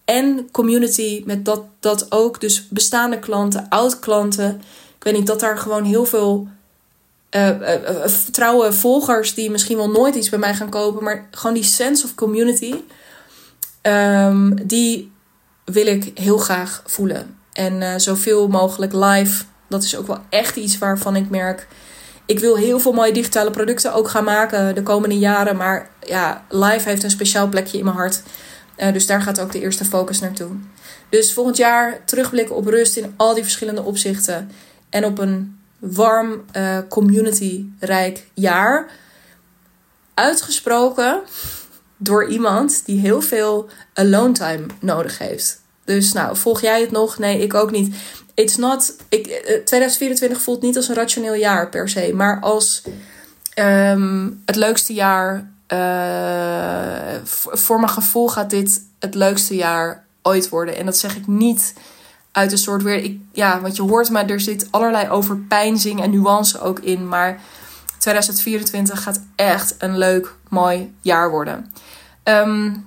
[0.04, 2.40] en community met dat, dat ook.
[2.40, 4.62] Dus bestaande klanten, oud-klanten.
[4.96, 6.48] Ik weet niet, dat daar gewoon heel veel
[7.30, 11.04] uh, uh, trouwe volgers die misschien wel nooit iets bij mij gaan kopen.
[11.04, 12.74] Maar gewoon die sense of community.
[13.82, 15.12] Um, die
[15.64, 17.38] wil ik heel graag voelen.
[17.52, 19.44] En zoveel mogelijk live.
[19.68, 21.68] Dat is ook wel echt iets waarvan ik merk.
[22.26, 25.56] Ik wil heel veel mooie digitale producten ook gaan maken de komende jaren.
[25.56, 28.22] Maar ja, live heeft een speciaal plekje in mijn hart.
[28.78, 30.50] Uh, dus daar gaat ook de eerste focus naartoe.
[31.08, 34.50] Dus volgend jaar terugblikken op rust in al die verschillende opzichten.
[34.90, 38.90] En op een warm, uh, community-rijk jaar.
[40.14, 41.20] Uitgesproken
[41.96, 45.62] door iemand die heel veel alone time nodig heeft.
[45.84, 47.18] Dus nou, volg jij het nog?
[47.18, 47.94] Nee, ik ook niet.
[48.34, 48.96] It's not.
[49.08, 49.24] Ik,
[49.64, 52.82] 2024 eh, voelt niet als een rationeel jaar per se, maar als
[53.58, 55.52] um, het leukste jaar.
[55.68, 57.20] Uh,
[57.52, 60.76] voor mijn gevoel gaat dit het leukste jaar ooit worden.
[60.76, 61.74] En dat zeg ik niet
[62.32, 63.02] uit een soort weer.
[63.04, 67.08] Ik, ja, want je hoort maar, er zit allerlei overpeinzing en nuance ook in.
[67.08, 67.40] Maar
[67.98, 71.72] 2024 gaat echt een leuk, mooi jaar worden.
[72.24, 72.86] Um,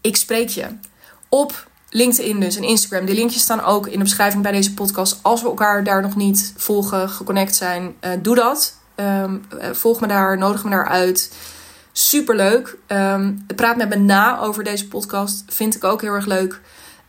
[0.00, 0.66] ik spreek je
[1.28, 3.06] op LinkedIn dus en Instagram.
[3.06, 5.18] Die linkjes staan ook in de beschrijving bij deze podcast.
[5.22, 8.77] Als we elkaar daar nog niet volgen, geconnect zijn, uh, doe dat.
[9.00, 11.32] Um, volg me daar, nodig me daar uit.
[11.92, 12.76] Super leuk.
[12.88, 15.44] Um, praat met me na over deze podcast.
[15.46, 16.60] Vind ik ook heel erg leuk.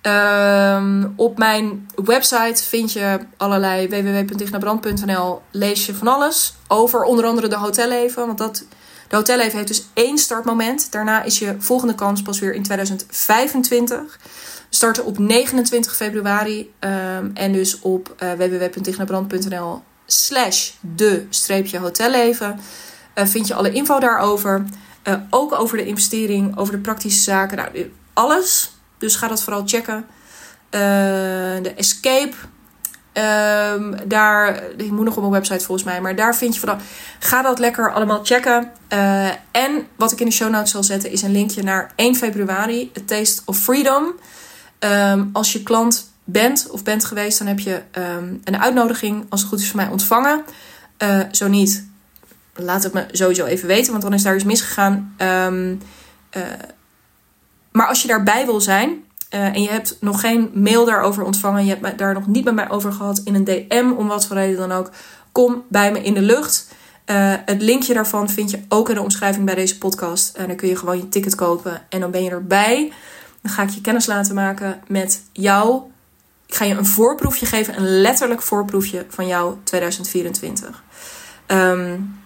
[0.01, 7.47] Um, op mijn website vind je allerlei www.dignabrand.nl lees je van alles over onder andere
[7.47, 8.25] de hotelleven.
[8.25, 8.65] Want dat
[9.07, 10.91] de hotelleven heeft dus één startmoment.
[10.91, 14.19] Daarna is je volgende kans pas weer in 2025.
[14.69, 16.73] We starten op 29 februari.
[17.33, 18.31] En dus op uh,
[20.11, 22.59] slash de streepje hotelleven.
[23.15, 24.65] Uh, vind je alle info daarover.
[25.03, 27.57] Uh, ook over de investering, over de praktische zaken.
[27.57, 28.71] Nou, alles.
[28.97, 30.05] Dus ga dat vooral checken.
[30.69, 32.35] de escape
[33.13, 36.79] Um, daar, ik moet nog op mijn website volgens mij, maar daar vind je van.
[37.19, 38.71] Ga dat lekker allemaal checken.
[39.51, 42.91] En wat ik in de show notes zal zetten is een linkje naar 1 februari,
[42.97, 44.13] A Taste of Freedom.
[44.79, 49.39] Um, als je klant bent of bent geweest, dan heb je um, een uitnodiging, als
[49.39, 50.43] het goed is voor mij, ontvangen.
[51.03, 51.87] Uh, zo niet,
[52.55, 55.15] laat het me sowieso even weten, want dan is daar iets misgegaan.
[55.21, 56.43] Uh,
[57.71, 61.65] maar als je daarbij wil zijn, uh, en je hebt nog geen mail daarover ontvangen,
[61.65, 64.35] je hebt daar nog niet met mij over gehad in een DM, om wat voor
[64.35, 64.91] reden dan ook,
[65.31, 66.67] kom bij me in de lucht.
[67.45, 70.35] Het linkje daarvan vind je ook in de omschrijving bij deze podcast.
[70.35, 72.91] En dan kun je gewoon je ticket kopen en dan ben je erbij.
[73.41, 75.81] Dan ga ik je kennis laten maken met jou.
[76.49, 80.83] Ik ga je een voorproefje geven, een letterlijk voorproefje van jou 2024.
[81.47, 82.19] Um,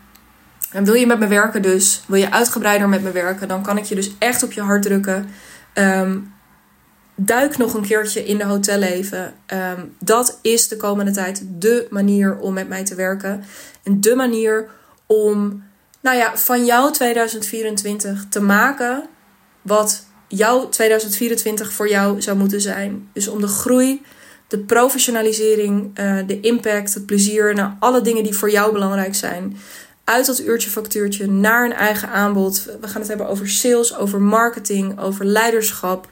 [0.72, 3.78] en wil je met me werken dus, wil je uitgebreider met me werken, dan kan
[3.78, 5.30] ik je dus echt op je hart drukken.
[5.74, 6.34] Um,
[7.16, 9.34] duik nog een keertje in de hotelleven.
[9.48, 13.44] Um, dat is de komende tijd de manier om met mij te werken.
[13.84, 14.70] En de manier
[15.06, 15.64] om,
[16.02, 19.04] nou ja, van jouw 2024 te maken
[19.62, 20.06] wat
[20.36, 23.10] jouw 2024 voor jou zou moeten zijn.
[23.14, 24.02] Dus om de groei,
[24.48, 29.58] de professionalisering, uh, de impact, het plezier, nou, alle dingen die voor jou belangrijk zijn.
[30.04, 32.66] uit dat uurtje factuurtje naar een eigen aanbod.
[32.82, 36.10] We gaan het hebben over sales, over marketing, over leiderschap,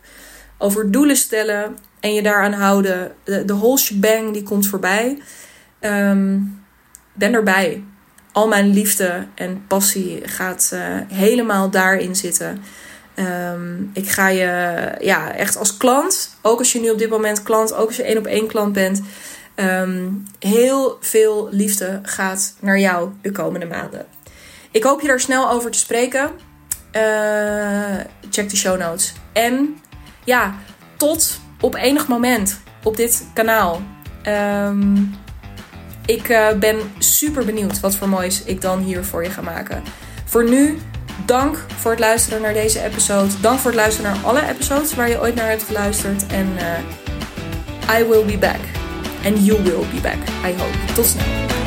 [0.57, 3.11] over doelen stellen en je daaraan houden.
[3.24, 5.17] De, de whole shebang die komt voorbij.
[5.80, 6.63] Um,
[7.13, 7.84] ben erbij.
[8.32, 12.61] Al mijn liefde en passie gaat uh, helemaal daarin zitten.
[13.16, 17.43] Um, ik ga je ja, echt als klant, ook als je nu op dit moment
[17.43, 19.01] klant, ook als je één op één klant bent,
[19.55, 24.05] um, heel veel liefde gaat naar jou de komende maanden.
[24.72, 26.32] Ik hoop je daar snel over te spreken.
[26.95, 27.97] Uh,
[28.30, 29.14] check de show notes.
[29.34, 29.82] En
[30.24, 30.55] ja,
[30.97, 33.82] tot op enig moment op dit kanaal.
[34.28, 35.16] Um,
[36.05, 39.84] ik uh, ben super benieuwd wat voor moois ik dan hier voor je ga maken.
[40.26, 40.80] Voor nu,
[41.26, 43.39] dank voor het luisteren naar deze episode.
[43.41, 46.28] Dank voor het luisteren naar alle episodes waar je ooit naar hebt geluisterd.
[46.28, 48.59] En uh, I will be back.
[49.26, 50.18] And you will be back.
[50.45, 50.93] I hope.
[50.93, 51.61] Tot snel.